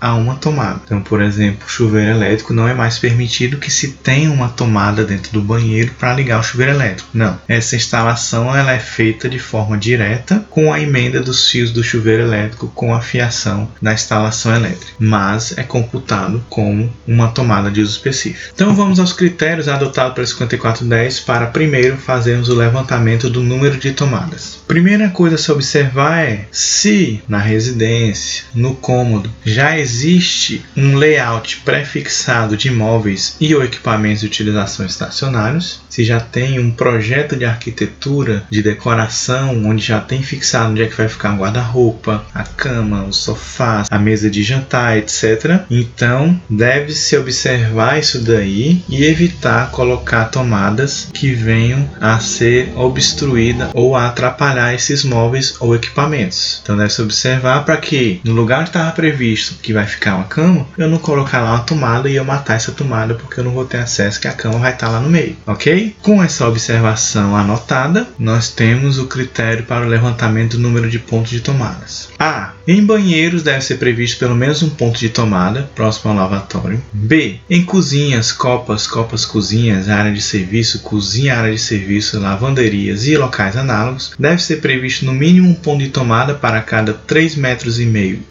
a 0.00 0.14
uma 0.14 0.34
tomada. 0.34 0.80
Então, 0.84 1.00
por 1.00 1.22
exemplo, 1.22 1.68
chuveiro 1.68 2.10
elétrico 2.10 2.52
não 2.52 2.68
é 2.68 2.74
mais 2.74 2.98
permitido 2.98 3.58
que 3.58 3.70
se 3.70 3.92
tenha 3.92 4.30
uma 4.30 4.48
tomada 4.48 5.04
dentro 5.04 5.32
do 5.32 5.42
banheiro 5.42 5.92
para 5.98 6.14
ligar 6.14 6.40
o 6.40 6.42
chuveiro 6.42 6.72
elétrico. 6.72 7.08
Não, 7.14 7.38
essa 7.46 7.76
instalação 7.76 8.54
ela 8.56 8.72
é 8.72 8.78
feita 8.78 9.28
de 9.28 9.38
forma 9.38 9.76
direta 9.76 10.44
com 10.50 10.72
a 10.72 10.80
emenda 10.80 11.20
dos 11.20 11.48
fios 11.48 11.70
do 11.70 11.82
chuveiro 11.82 12.22
elétrico 12.22 12.68
com 12.74 12.94
a 12.94 13.00
fiação 13.00 13.68
da 13.80 13.92
instalação 13.92 14.54
elétrica, 14.54 14.92
mas 14.98 15.56
é 15.56 15.62
computado 15.62 16.44
como 16.48 16.92
uma 17.06 17.28
tomada 17.28 17.70
de 17.70 17.80
uso 17.80 17.92
específico. 17.92 18.52
Então 18.54 18.74
vamos 18.74 18.98
aos 18.98 19.12
critérios 19.12 19.68
adotados 19.68 20.14
pela 20.14 20.26
5410 20.26 21.20
para 21.20 21.46
primeiro 21.46 21.96
fazermos 21.96 22.48
o 22.48 22.54
levantamento 22.54 23.30
do 23.30 23.42
número 23.42 23.76
de 23.78 23.92
tomadas. 23.92 24.60
Primeira 24.66 25.08
coisa 25.10 25.36
a 25.36 25.38
se 25.38 25.52
observar 25.52 26.24
é 26.24 26.46
se 26.50 27.22
na 27.28 27.38
residência, 27.38 28.44
no 28.54 28.74
cômodo, 28.74 29.30
já 29.44 29.78
existe 29.78 30.64
um 30.76 30.96
layout 30.96 31.62
pré-fixado 31.64 32.56
de 32.56 32.68
imóveis 32.68 33.36
e 33.40 33.54
ou 33.54 33.64
equipamentos 33.64 34.20
de 34.20 34.26
utilização 34.26 34.86
estacionários, 34.86 35.80
se 35.88 36.04
já 36.04 36.20
tem 36.20 36.58
um 36.58 36.70
projeto 36.70 37.36
de 37.36 37.44
arquitetura, 37.44 38.44
de 38.50 38.62
decoração, 38.62 39.64
onde 39.64 39.84
já 39.84 40.00
tem 40.00 40.22
fixado 40.22 40.70
onde 40.70 40.82
é 40.82 40.86
que 40.86 40.96
vai 40.96 41.08
ficar 41.08 41.34
o 41.34 41.38
guarda-roupa, 41.38 42.24
a 42.34 42.44
cama, 42.44 43.04
o 43.04 43.12
sofá, 43.12 43.84
a 43.90 43.98
mesa 43.98 44.30
de 44.30 44.42
jantar, 44.42 44.96
etc. 44.98 45.62
Então, 45.70 46.40
deve-se 46.48 47.16
observar 47.16 47.98
isso 47.98 48.20
daí 48.20 48.82
e 48.88 49.04
evitar 49.04 49.70
colocar 49.70 50.26
tomadas 50.26 51.08
que 51.12 51.32
venham 51.32 51.88
a 52.00 52.18
ser 52.20 52.72
obstruída 52.76 53.70
ou 53.74 53.96
a 53.96 54.06
atrapalhar 54.06 54.74
esses 54.74 55.04
móveis 55.04 55.56
ou 55.60 55.74
equipamentos. 55.74 56.60
Então, 56.62 56.76
deve-se 56.76 57.02
observar 57.02 57.64
para 57.64 57.76
que 57.76 58.20
no 58.24 58.32
lugar 58.32 58.64
que 58.64 58.70
estava 58.70 58.90
previsto 58.92 59.21
que 59.62 59.72
vai 59.72 59.86
ficar 59.86 60.16
uma 60.16 60.24
cama, 60.24 60.66
eu 60.76 60.88
não 60.88 60.98
colocar 60.98 61.40
lá 61.40 61.52
uma 61.52 61.60
tomada 61.60 62.08
e 62.08 62.16
eu 62.16 62.24
matar 62.24 62.56
essa 62.56 62.72
tomada 62.72 63.14
porque 63.14 63.40
eu 63.40 63.44
não 63.44 63.52
vou 63.52 63.64
ter 63.64 63.78
acesso 63.78 64.20
que 64.20 64.28
a 64.28 64.32
cama 64.32 64.58
vai 64.58 64.72
estar 64.72 64.88
lá 64.88 65.00
no 65.00 65.08
meio, 65.08 65.36
ok? 65.46 65.94
Com 66.02 66.22
essa 66.22 66.46
observação 66.48 67.36
anotada, 67.36 68.08
nós 68.18 68.50
temos 68.50 68.98
o 68.98 69.06
critério 69.06 69.64
para 69.64 69.84
o 69.84 69.88
levantamento 69.88 70.56
do 70.56 70.62
número 70.62 70.90
de 70.90 70.98
pontos 70.98 71.30
de 71.30 71.40
tomadas. 71.40 72.08
A. 72.18 72.52
Em 72.66 72.84
banheiros 72.84 73.42
deve 73.42 73.60
ser 73.60 73.76
previsto 73.76 74.18
pelo 74.18 74.36
menos 74.36 74.62
um 74.62 74.70
ponto 74.70 74.98
de 74.98 75.08
tomada 75.08 75.68
próximo 75.74 76.10
ao 76.10 76.16
lavatório. 76.16 76.80
B. 76.92 77.40
Em 77.50 77.64
cozinhas, 77.64 78.30
copas, 78.30 78.86
copas 78.86 79.24
cozinhas, 79.24 79.88
área 79.88 80.12
de 80.12 80.20
serviço, 80.20 80.80
cozinha, 80.80 81.36
área 81.36 81.52
de 81.52 81.58
serviço, 81.58 82.20
lavanderias 82.20 83.06
e 83.06 83.16
locais 83.16 83.56
análogos, 83.56 84.12
deve 84.18 84.42
ser 84.42 84.56
previsto 84.60 85.04
no 85.04 85.12
mínimo 85.12 85.48
um 85.48 85.54
ponto 85.54 85.82
de 85.82 85.90
tomada 85.90 86.34
para 86.34 86.60
cada 86.60 86.94
3,5 86.94 87.36
metros 87.38 87.80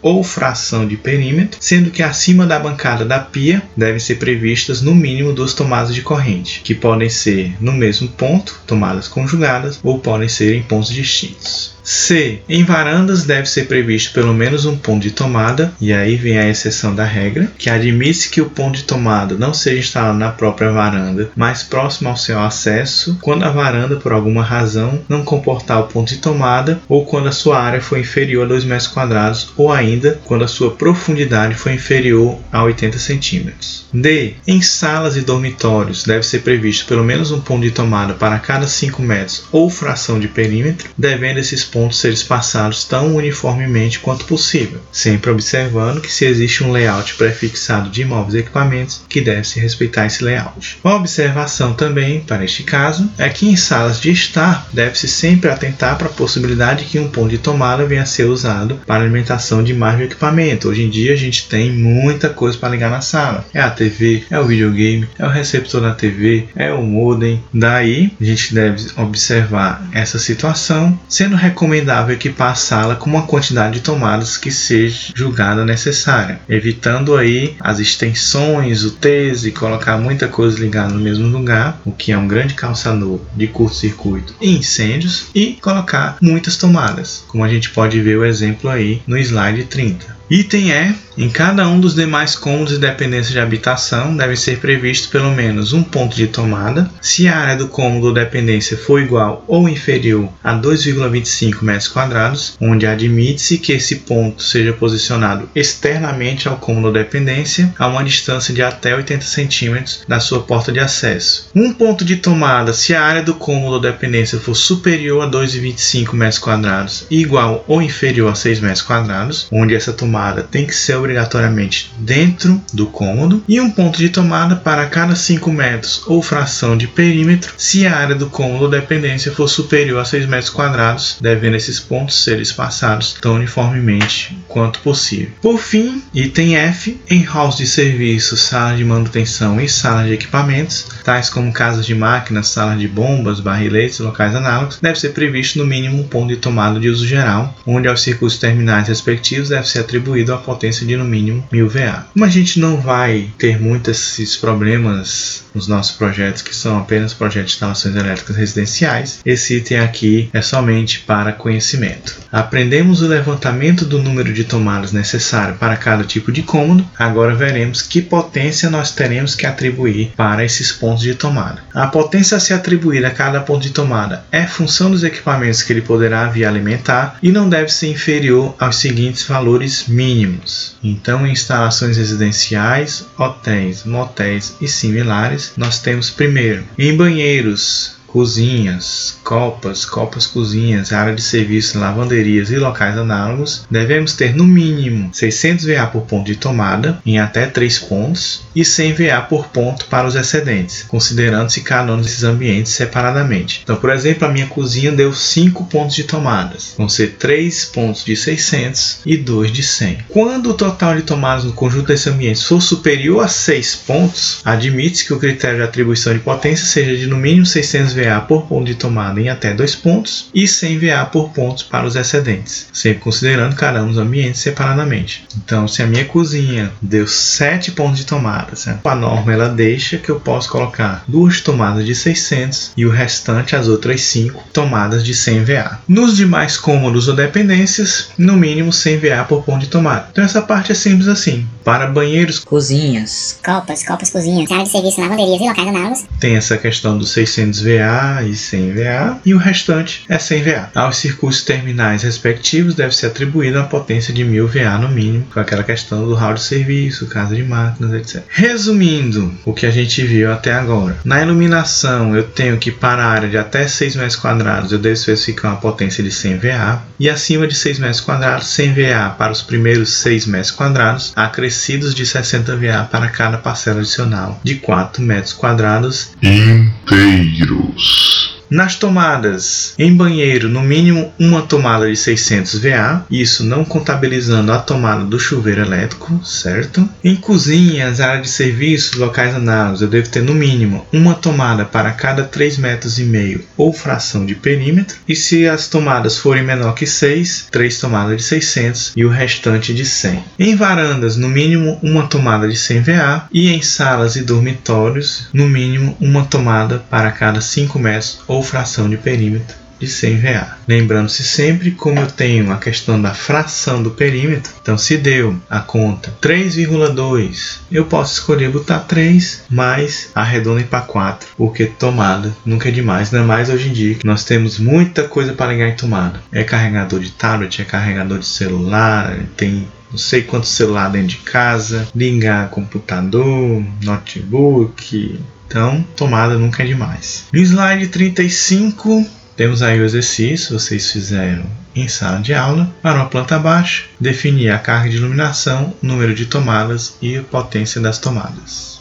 ou 0.00 0.24
fração 0.24 0.81
de 0.86 0.96
perímetro, 0.96 1.58
sendo 1.60 1.90
que 1.90 2.02
acima 2.02 2.46
da 2.46 2.58
bancada 2.58 3.04
da 3.04 3.18
pia 3.18 3.62
devem 3.76 4.00
ser 4.00 4.16
previstas 4.16 4.82
no 4.82 4.94
mínimo 4.94 5.32
duas 5.32 5.54
tomadas 5.54 5.94
de 5.94 6.02
corrente, 6.02 6.60
que 6.62 6.74
podem 6.74 7.08
ser 7.08 7.54
no 7.60 7.72
mesmo 7.72 8.08
ponto, 8.08 8.60
tomadas 8.66 9.08
conjugadas, 9.08 9.80
ou 9.82 9.98
podem 9.98 10.28
ser 10.28 10.54
em 10.54 10.62
pontos 10.62 10.90
distintos. 10.90 11.71
C. 11.84 12.40
Em 12.48 12.64
varandas 12.64 13.24
deve 13.24 13.48
ser 13.48 13.66
previsto 13.66 14.12
pelo 14.12 14.32
menos 14.32 14.64
um 14.64 14.76
ponto 14.76 15.02
de 15.02 15.10
tomada, 15.10 15.72
e 15.80 15.92
aí 15.92 16.16
vem 16.16 16.38
a 16.38 16.48
exceção 16.48 16.94
da 16.94 17.04
regra, 17.04 17.50
que 17.58 17.68
admite 17.68 18.30
que 18.30 18.40
o 18.40 18.50
ponto 18.50 18.76
de 18.76 18.84
tomada 18.84 19.34
não 19.34 19.52
seja 19.52 19.80
instalado 19.80 20.18
na 20.18 20.30
própria 20.30 20.70
varanda, 20.70 21.30
mas 21.34 21.62
próximo 21.62 22.08
ao 22.08 22.16
seu 22.16 22.38
acesso, 22.40 23.18
quando 23.20 23.44
a 23.44 23.50
varanda, 23.50 23.96
por 23.96 24.12
alguma 24.12 24.42
razão, 24.42 25.00
não 25.08 25.24
comportar 25.24 25.80
o 25.80 25.88
ponto 25.88 26.08
de 26.08 26.18
tomada, 26.18 26.80
ou 26.88 27.04
quando 27.04 27.28
a 27.28 27.32
sua 27.32 27.60
área 27.60 27.80
for 27.80 27.98
inferior 27.98 28.44
a 28.44 28.48
2 28.48 28.64
metros 28.64 28.88
quadrados, 28.88 29.52
ou 29.56 29.72
ainda 29.72 30.20
quando 30.24 30.44
a 30.44 30.48
sua 30.48 30.70
profundidade 30.72 31.54
for 31.54 31.72
inferior 31.72 32.38
a 32.52 32.62
80 32.62 32.98
centímetros. 32.98 33.86
D. 33.92 34.34
Em 34.46 34.62
salas 34.62 35.16
e 35.16 35.20
dormitórios 35.20 36.04
deve 36.04 36.22
ser 36.22 36.40
previsto 36.40 36.86
pelo 36.86 37.04
menos 37.04 37.30
um 37.30 37.40
ponto 37.40 37.62
de 37.62 37.70
tomada 37.70 38.14
para 38.14 38.38
cada 38.38 38.66
5 38.66 39.02
metros 39.02 39.44
ou 39.50 39.68
fração 39.68 40.18
de 40.18 40.28
perímetro, 40.28 40.88
devendo 40.96 41.38
esses 41.38 41.64
pontos 41.72 41.98
ser 41.98 42.12
espaçados 42.12 42.84
tão 42.84 43.16
uniformemente 43.16 43.98
quanto 43.98 44.26
possível, 44.26 44.80
sempre 44.92 45.30
observando 45.30 46.00
que 46.00 46.12
se 46.12 46.26
existe 46.26 46.62
um 46.62 46.70
layout 46.70 47.14
prefixado 47.14 47.88
de 47.88 48.02
imóveis 48.02 48.34
e 48.34 48.38
equipamentos, 48.38 49.02
que 49.08 49.20
deve-se 49.20 49.58
respeitar 49.58 50.06
esse 50.06 50.22
layout. 50.22 50.78
Uma 50.84 50.96
observação 50.96 51.72
também, 51.72 52.20
para 52.20 52.44
este 52.44 52.62
caso, 52.62 53.10
é 53.16 53.28
que 53.28 53.48
em 53.48 53.56
salas 53.56 54.00
de 54.00 54.10
estar 54.10 54.68
deve-se 54.72 55.08
sempre 55.08 55.50
atentar 55.50 55.96
para 55.96 56.08
a 56.08 56.12
possibilidade 56.12 56.84
de 56.84 56.90
que 56.90 56.98
um 56.98 57.08
ponto 57.08 57.30
de 57.30 57.38
tomada 57.38 57.86
venha 57.86 58.02
a 58.02 58.06
ser 58.06 58.24
usado 58.24 58.80
para 58.86 59.02
alimentação 59.02 59.62
de 59.62 59.72
mais 59.72 59.96
de 59.96 60.04
equipamento. 60.04 60.68
Hoje 60.68 60.82
em 60.82 60.90
dia 60.90 61.14
a 61.14 61.16
gente 61.16 61.48
tem 61.48 61.72
muita 61.72 62.28
coisa 62.28 62.58
para 62.58 62.68
ligar 62.68 62.90
na 62.90 63.00
sala. 63.00 63.44
É 63.54 63.60
a 63.60 63.70
TV, 63.70 64.24
é 64.30 64.38
o 64.38 64.46
videogame, 64.46 65.08
é 65.18 65.24
o 65.24 65.30
receptor 65.30 65.80
da 65.80 65.94
TV, 65.94 66.48
é 66.54 66.72
o 66.72 66.82
modem. 66.82 67.42
Daí 67.52 68.12
a 68.20 68.24
gente 68.24 68.54
deve 68.54 68.84
observar 68.96 69.88
essa 69.92 70.18
situação, 70.18 70.98
sendo 71.08 71.36
recomendado 71.36 71.61
recomendável 71.62 72.16
equipar 72.16 72.50
a 72.50 72.54
sala 72.56 72.96
com 72.96 73.08
uma 73.08 73.22
quantidade 73.22 73.74
de 73.74 73.80
tomadas 73.82 74.36
que 74.36 74.50
seja 74.50 75.12
julgada 75.14 75.64
necessária, 75.64 76.40
evitando 76.48 77.16
aí 77.16 77.54
as 77.60 77.78
extensões, 77.78 78.82
o 78.82 78.90
tese 78.90 79.52
colocar 79.52 79.96
muita 79.96 80.26
coisa 80.26 80.58
ligada 80.58 80.92
no 80.92 81.00
mesmo 81.00 81.28
lugar, 81.28 81.80
o 81.84 81.92
que 81.92 82.10
é 82.10 82.18
um 82.18 82.26
grande 82.26 82.54
calçador 82.54 83.20
de 83.36 83.46
curto-circuito 83.46 84.34
e 84.40 84.56
incêndios, 84.56 85.26
e 85.32 85.56
colocar 85.62 86.16
muitas 86.20 86.56
tomadas, 86.56 87.24
como 87.28 87.44
a 87.44 87.48
gente 87.48 87.70
pode 87.70 88.00
ver 88.00 88.18
o 88.18 88.24
exemplo 88.24 88.68
aí 88.68 89.00
no 89.06 89.16
slide 89.16 89.64
30. 89.64 90.22
Item 90.32 90.70
E. 90.70 90.94
Em 91.16 91.28
cada 91.28 91.68
um 91.68 91.78
dos 91.78 91.94
demais 91.94 92.34
cômodos 92.34 92.72
e 92.72 92.78
dependências 92.78 93.32
de 93.32 93.38
habitação 93.38 94.16
deve 94.16 94.34
ser 94.34 94.58
previsto 94.60 95.10
pelo 95.10 95.30
menos 95.30 95.74
um 95.74 95.82
ponto 95.82 96.16
de 96.16 96.26
tomada. 96.26 96.90
Se 97.02 97.28
a 97.28 97.36
área 97.36 97.56
do 97.56 97.68
cômodo 97.68 98.06
ou 98.06 98.14
dependência 98.14 98.78
for 98.78 99.00
igual 99.00 99.44
ou 99.46 99.68
inferior 99.68 100.30
a 100.42 100.54
2,25 100.54 101.62
metros 101.62 101.88
quadrados, 101.88 102.56
onde 102.58 102.86
admite-se 102.86 103.58
que 103.58 103.72
esse 103.72 103.96
ponto 103.96 104.42
seja 104.42 104.72
posicionado 104.72 105.50
externamente 105.54 106.48
ao 106.48 106.56
cômodo 106.56 106.86
ou 106.86 106.92
dependência, 106.92 107.74
a 107.78 107.86
uma 107.88 108.02
distância 108.02 108.54
de 108.54 108.62
até 108.62 108.94
80 108.96 109.24
centímetros 109.24 110.04
da 110.08 110.18
sua 110.18 110.40
porta 110.40 110.72
de 110.72 110.80
acesso. 110.80 111.50
Um 111.54 111.74
ponto 111.74 112.06
de 112.06 112.16
tomada 112.16 112.72
se 112.72 112.94
a 112.94 113.02
área 113.02 113.22
do 113.22 113.34
cômodo 113.34 113.74
ou 113.74 113.80
dependência 113.80 114.38
for 114.38 114.54
superior 114.54 115.22
a 115.22 115.30
2,25 115.30 116.14
metros 116.14 116.38
quadrados 116.38 117.06
e 117.10 117.20
igual 117.20 117.64
ou 117.68 117.82
inferior 117.82 118.32
a 118.32 118.34
6 118.34 118.60
metros 118.60 118.82
quadrados, 118.82 119.46
onde 119.52 119.74
essa 119.74 119.92
tomada 119.92 120.42
tem 120.42 120.66
que 120.66 120.74
ser 120.74 121.01
obrigatoriamente 121.02 121.92
dentro 121.98 122.60
do 122.72 122.86
cômodo 122.86 123.42
e 123.48 123.60
um 123.60 123.70
ponto 123.70 123.98
de 123.98 124.08
tomada 124.08 124.56
para 124.56 124.86
cada 124.86 125.14
5 125.14 125.50
metros 125.52 126.02
ou 126.06 126.22
fração 126.22 126.76
de 126.76 126.86
perímetro 126.86 127.54
se 127.58 127.86
a 127.86 127.96
área 127.96 128.14
do 128.14 128.28
cômodo 128.28 128.64
ou 128.64 128.70
dependência 128.70 129.32
for 129.32 129.48
superior 129.48 130.00
a 130.00 130.04
6 130.04 130.26
metros 130.26 130.50
quadrados, 130.50 131.16
devendo 131.20 131.56
esses 131.56 131.80
pontos 131.80 132.22
ser 132.22 132.40
espaçados 132.40 133.16
tão 133.20 133.34
uniformemente 133.34 134.36
quanto 134.48 134.80
possível. 134.80 135.30
Por 135.40 135.58
fim, 135.58 136.02
item 136.14 136.56
F, 136.56 137.00
em 137.08 137.22
halls 137.22 137.56
de 137.56 137.66
serviço, 137.66 138.36
sala 138.36 138.76
de 138.76 138.84
manutenção 138.84 139.60
e 139.60 139.68
sala 139.68 140.04
de 140.04 140.12
equipamentos, 140.12 140.86
tais 141.04 141.28
como 141.28 141.52
casas 141.52 141.86
de 141.86 141.94
máquinas, 141.94 142.48
salas 142.48 142.78
de 142.78 142.88
bombas, 142.88 143.40
barriletes 143.40 143.98
e 143.98 144.02
locais 144.02 144.34
análogos, 144.34 144.78
deve 144.80 144.98
ser 144.98 145.10
previsto 145.10 145.58
no 145.58 145.66
mínimo 145.66 146.00
um 146.00 146.08
ponto 146.08 146.28
de 146.28 146.36
tomada 146.36 146.78
de 146.78 146.88
uso 146.88 147.06
geral, 147.06 147.54
onde 147.66 147.88
aos 147.88 148.02
circuitos 148.02 148.38
terminais 148.38 148.88
respectivos 148.88 149.48
deve 149.48 149.68
ser 149.68 149.80
atribuído 149.80 150.32
a 150.32 150.38
potência 150.38 150.86
de 150.86 150.91
de 150.92 150.96
no 150.96 151.04
mínimo 151.04 151.44
1000 151.50 151.68
VA. 151.68 152.06
Como 152.12 152.24
a 152.24 152.28
gente 152.28 152.60
não 152.60 152.76
vai 152.76 153.30
ter 153.38 153.60
muitos 153.60 154.12
esses 154.18 154.36
problemas 154.36 155.44
nos 155.54 155.68
nossos 155.68 155.96
projetos, 155.96 156.42
que 156.42 156.54
são 156.54 156.78
apenas 156.78 157.12
projetos 157.12 157.50
de 157.50 157.54
instalações 157.56 157.94
elétricas 157.96 158.36
residenciais, 158.36 159.20
esse 159.24 159.56
item 159.56 159.80
aqui 159.80 160.30
é 160.32 160.40
somente 160.40 161.00
para 161.00 161.32
conhecimento. 161.32 162.16
Aprendemos 162.30 163.02
o 163.02 163.08
levantamento 163.08 163.84
do 163.84 164.02
número 164.02 164.32
de 164.32 164.44
tomadas 164.44 164.92
necessário 164.92 165.56
para 165.56 165.76
cada 165.76 166.04
tipo 166.04 166.32
de 166.32 166.42
cômodo, 166.42 166.86
agora 166.98 167.34
veremos 167.34 167.82
que 167.82 168.00
potência 168.00 168.70
nós 168.70 168.92
teremos 168.92 169.34
que 169.34 169.46
atribuir 169.46 170.12
para 170.16 170.44
esses 170.44 170.72
pontos 170.72 171.02
de 171.02 171.14
tomada. 171.14 171.62
A 171.74 171.86
potência 171.86 172.36
a 172.36 172.40
ser 172.40 172.54
atribuída 172.54 173.08
a 173.08 173.10
cada 173.10 173.40
ponto 173.40 173.62
de 173.62 173.70
tomada 173.70 174.24
é 174.32 174.46
função 174.46 174.90
dos 174.90 175.04
equipamentos 175.04 175.62
que 175.62 175.72
ele 175.72 175.82
poderá 175.82 176.28
vir 176.28 176.44
alimentar 176.44 177.18
e 177.22 177.30
não 177.30 177.48
deve 177.48 177.72
ser 177.72 177.88
inferior 177.88 178.54
aos 178.58 178.76
seguintes 178.76 179.22
valores 179.24 179.86
mínimos. 179.86 180.76
Então, 180.82 181.26
em 181.26 181.32
instalações 181.32 181.96
residenciais, 181.96 183.06
hotéis, 183.16 183.84
motéis 183.84 184.56
e 184.60 184.66
similares, 184.66 185.52
nós 185.56 185.78
temos 185.78 186.10
primeiro 186.10 186.64
em 186.78 186.96
banheiros 186.96 187.96
cozinhas, 188.12 189.16
copas, 189.24 189.86
copas 189.86 190.26
cozinhas, 190.26 190.92
área 190.92 191.14
de 191.14 191.22
serviço, 191.22 191.78
lavanderias 191.78 192.50
e 192.50 192.56
locais 192.56 192.98
análogos, 192.98 193.64
devemos 193.70 194.12
ter 194.12 194.36
no 194.36 194.44
mínimo 194.44 195.10
600 195.12 195.64
VA 195.64 195.86
por 195.86 196.02
ponto 196.02 196.26
de 196.26 196.36
tomada 196.36 197.00
em 197.06 197.18
até 197.18 197.46
3 197.46 197.78
pontos 197.78 198.42
e 198.54 198.64
100 198.64 198.92
VA 198.92 199.20
por 199.22 199.46
ponto 199.48 199.86
para 199.86 200.06
os 200.06 200.14
excedentes, 200.14 200.84
considerando-se 200.86 201.62
cada 201.62 201.92
um 201.92 202.00
desses 202.00 202.22
ambientes 202.22 202.72
separadamente. 202.72 203.60
Então, 203.64 203.76
por 203.76 203.90
exemplo, 203.90 204.28
a 204.28 204.30
minha 204.30 204.46
cozinha 204.46 204.92
deu 204.92 205.14
5 205.14 205.64
pontos 205.64 205.96
de 205.96 206.04
tomadas, 206.04 206.74
vão 206.76 206.88
ser 206.88 207.16
3 207.18 207.64
pontos 207.66 208.04
de 208.04 208.14
600 208.14 209.00
e 209.06 209.16
2 209.16 209.50
de 209.50 209.62
100. 209.62 209.98
Quando 210.08 210.50
o 210.50 210.54
total 210.54 210.96
de 210.96 211.02
tomadas 211.02 211.44
no 211.44 211.52
conjunto 211.52 211.86
desses 211.86 212.06
ambientes 212.06 212.42
for 212.42 212.60
superior 212.60 213.24
a 213.24 213.28
6 213.28 213.76
pontos, 213.86 214.40
admite-se 214.44 215.06
que 215.06 215.14
o 215.14 215.18
critério 215.18 215.58
de 215.58 215.64
atribuição 215.64 216.12
de 216.12 216.20
potência 216.20 216.66
seja 216.66 216.94
de 216.94 217.06
no 217.06 217.16
mínimo 217.16 217.46
600 217.46 217.94
VA 217.94 218.01
VA 218.02 218.20
por 218.20 218.46
ponto 218.46 218.66
de 218.66 218.74
tomada 218.74 219.20
em 219.20 219.28
até 219.28 219.52
2 219.52 219.76
pontos 219.76 220.30
e 220.34 220.46
100 220.46 220.78
VA 220.78 221.04
por 221.04 221.30
pontos 221.30 221.62
para 221.62 221.86
os 221.86 221.96
excedentes, 221.96 222.68
sempre 222.72 223.00
considerando 223.00 223.56
cada 223.56 223.82
um 223.82 223.88
dos 223.88 223.98
ambientes 223.98 224.40
separadamente. 224.40 225.24
Então, 225.36 225.66
se 225.66 225.82
a 225.82 225.86
minha 225.86 226.04
cozinha 226.04 226.72
deu 226.80 227.06
7 227.06 227.72
pontos 227.72 227.98
de 227.98 228.06
tomada, 228.06 228.56
certo? 228.56 228.86
a 228.86 228.94
norma 228.94 229.32
ela 229.32 229.48
deixa 229.48 229.96
que 229.96 230.10
eu 230.10 230.20
possa 230.20 230.48
colocar 230.48 231.04
duas 231.08 231.40
tomadas 231.40 231.84
de 231.84 231.94
600 231.94 232.72
e 232.76 232.84
o 232.84 232.90
restante, 232.90 233.56
as 233.56 233.68
outras 233.68 234.02
5 234.02 234.44
tomadas 234.52 235.04
de 235.04 235.14
100 235.14 235.44
VA. 235.44 235.78
Nos 235.88 236.16
demais 236.16 236.56
cômodos 236.56 237.08
ou 237.08 237.16
dependências, 237.16 238.10
no 238.18 238.36
mínimo 238.36 238.72
100 238.72 238.98
VA 238.98 239.24
por 239.24 239.42
ponto 239.42 239.60
de 239.60 239.68
tomada. 239.68 240.08
Então, 240.12 240.24
essa 240.24 240.42
parte 240.42 240.72
é 240.72 240.74
simples 240.74 241.08
assim. 241.08 241.46
Para 241.64 241.86
banheiros, 241.86 242.40
cozinhas, 242.40 243.38
copas, 243.44 243.84
copas, 243.84 244.10
cozinhas, 244.10 244.50
área 244.50 244.64
de 244.64 244.70
serviço, 244.70 245.00
lavanderias 245.00 245.40
e 245.40 245.48
locais 245.48 245.68
análogos, 245.68 246.04
tem 246.18 246.36
essa 246.36 246.56
questão 246.56 246.98
dos 246.98 247.12
600 247.12 247.60
VA 247.60 247.91
e 248.26 248.34
100 248.34 248.74
VA, 248.74 249.18
e 249.24 249.34
o 249.34 249.38
restante 249.38 250.04
é 250.08 250.18
100 250.18 250.42
VA. 250.42 250.70
Aos 250.74 250.96
circuitos 250.96 251.42
terminais 251.42 252.02
respectivos 252.02 252.74
deve 252.74 252.94
ser 252.94 253.06
atribuída 253.06 253.60
uma 253.60 253.68
potência 253.68 254.12
de 254.12 254.24
1000 254.24 254.48
VA 254.48 254.78
no 254.78 254.88
mínimo, 254.88 255.26
com 255.32 255.40
aquela 255.40 255.62
questão 255.62 256.06
do 256.06 256.14
hall 256.14 256.34
de 256.34 256.42
serviço, 256.42 257.06
casa 257.06 257.34
de 257.34 257.42
máquinas, 257.42 257.92
etc. 257.92 258.22
Resumindo 258.28 259.34
o 259.44 259.52
que 259.52 259.66
a 259.66 259.70
gente 259.70 260.02
viu 260.02 260.32
até 260.32 260.52
agora, 260.52 260.96
na 261.04 261.22
iluminação 261.22 262.16
eu 262.16 262.24
tenho 262.24 262.58
que 262.58 262.70
para 262.70 263.04
a 263.04 263.10
área 263.10 263.28
de 263.28 263.38
até 263.38 263.66
6 263.66 263.96
metros 263.96 264.16
quadrados 264.16 264.72
eu 264.72 264.78
devo 264.78 264.94
especificar 264.94 265.52
uma 265.52 265.60
potência 265.60 266.02
de 266.02 266.10
100 266.10 266.38
VA, 266.38 266.82
e 266.98 267.08
acima 267.10 267.46
de 267.46 267.54
6 267.54 267.78
metros 267.78 268.00
quadrados 268.00 268.46
100 268.48 268.74
VA 268.74 269.10
para 269.18 269.32
os 269.32 269.42
primeiros 269.42 269.94
6 269.94 270.26
metros 270.26 270.50
quadrados, 270.52 271.12
acrescidos 271.16 271.94
de 271.94 272.06
60 272.06 272.56
VA 272.56 272.88
para 272.90 273.08
cada 273.08 273.38
parcela 273.38 273.80
adicional 273.80 274.40
de 274.44 274.56
4 274.56 275.02
metros 275.02 275.32
quadrados 275.32 276.12
inteiros. 276.22 277.81
Shh. 277.82 278.31
Nas 278.52 278.76
tomadas, 278.76 279.72
em 279.78 279.96
banheiro, 279.96 280.46
no 280.46 280.60
mínimo 280.60 281.10
uma 281.18 281.40
tomada 281.40 281.90
de 281.90 281.96
600 281.96 282.58
VA, 282.58 283.02
isso 283.10 283.46
não 283.46 283.64
contabilizando 283.64 284.52
a 284.52 284.58
tomada 284.58 285.04
do 285.04 285.18
chuveiro 285.18 285.62
elétrico, 285.62 286.22
certo? 286.22 286.86
Em 287.02 287.16
cozinhas, 287.16 287.98
área 287.98 288.20
de 288.20 288.28
serviço, 288.28 289.00
locais 289.00 289.34
análogos, 289.34 289.80
eu 289.80 289.88
devo 289.88 290.10
ter 290.10 290.22
no 290.22 290.34
mínimo 290.34 290.86
uma 290.92 291.14
tomada 291.14 291.64
para 291.64 291.92
cada 291.92 292.24
3 292.24 292.58
metros 292.58 292.98
e 292.98 293.04
meio 293.04 293.42
ou 293.56 293.72
fração 293.72 294.26
de 294.26 294.34
perímetro. 294.34 294.98
E 295.08 295.16
se 295.16 295.48
as 295.48 295.68
tomadas 295.68 296.18
forem 296.18 296.44
menor 296.44 296.74
que 296.74 296.86
6, 296.86 297.46
3 297.50 297.78
tomadas 297.78 298.18
de 298.18 298.22
600 298.22 298.92
e 298.94 299.02
o 299.02 299.08
restante 299.08 299.72
de 299.72 299.86
100. 299.86 300.24
Em 300.38 300.54
varandas, 300.54 301.16
no 301.16 301.30
mínimo 301.30 301.78
uma 301.82 302.06
tomada 302.06 302.46
de 302.46 302.56
100 302.58 302.82
VA 302.82 303.28
e 303.32 303.48
em 303.48 303.62
salas 303.62 304.14
e 304.14 304.20
dormitórios, 304.20 305.28
no 305.32 305.48
mínimo 305.48 305.96
uma 305.98 306.26
tomada 306.26 306.84
para 306.90 307.10
cada 307.10 307.40
5 307.40 307.78
metros 307.78 308.20
ou 308.28 308.41
fração 308.42 308.88
de 308.88 308.96
perímetro 308.96 309.62
de 309.82 309.88
100 309.88 310.18
VA. 310.18 310.56
Lembrando-se 310.68 311.24
sempre 311.24 311.72
como 311.72 311.98
eu 311.98 312.06
tenho 312.06 312.52
a 312.52 312.56
questão 312.56 313.02
da 313.02 313.12
fração 313.12 313.82
do 313.82 313.90
perímetro, 313.90 314.52
então 314.62 314.78
se 314.78 314.96
deu 314.96 315.36
a 315.50 315.58
conta 315.58 316.14
3,2, 316.22 317.58
eu 317.70 317.84
posso 317.86 318.14
escolher 318.14 318.48
botar 318.50 318.78
3 318.80 319.44
mais 319.50 320.10
arredondem 320.14 320.64
para 320.64 320.82
4, 320.82 321.30
porque 321.36 321.66
tomada 321.66 322.32
nunca 322.46 322.68
é 322.68 322.72
demais, 322.72 323.12
ainda 323.12 323.26
mais 323.26 323.50
hoje 323.50 323.70
em 323.70 323.72
dia 323.72 323.94
que 323.96 324.06
nós 324.06 324.24
temos 324.24 324.58
muita 324.60 325.08
coisa 325.08 325.32
para 325.32 325.52
ligar 325.52 325.68
em 325.68 325.76
tomada. 325.76 326.22
É 326.30 326.44
carregador 326.44 327.00
de 327.00 327.10
tablet, 327.10 327.60
é 327.60 327.64
carregador 327.64 328.20
de 328.20 328.26
celular, 328.26 329.18
tem 329.36 329.66
não 329.90 329.98
sei 329.98 330.22
quanto 330.22 330.46
celular 330.46 330.88
dentro 330.88 331.08
de 331.08 331.16
casa, 331.18 331.86
ligar 331.94 332.48
computador, 332.48 333.62
notebook, 333.82 335.20
então, 335.52 335.84
tomada 335.94 336.38
nunca 336.38 336.62
é 336.62 336.66
demais. 336.66 337.26
No 337.30 337.38
slide 337.38 337.88
35, 337.88 339.06
temos 339.36 339.62
aí 339.62 339.78
o 339.78 339.84
exercício, 339.84 340.58
vocês 340.58 340.90
fizeram 340.90 341.44
em 341.76 341.86
sala 341.88 342.20
de 342.20 342.32
aula, 342.32 342.74
para 342.80 342.96
uma 342.96 343.10
planta 343.10 343.38
baixa, 343.38 343.84
definir 344.00 344.48
a 344.48 344.58
carga 344.58 344.88
de 344.88 344.96
iluminação, 344.96 345.74
número 345.82 346.14
de 346.14 346.24
tomadas 346.24 346.96
e 347.02 347.18
a 347.18 347.22
potência 347.22 347.82
das 347.82 347.98
tomadas. 347.98 348.71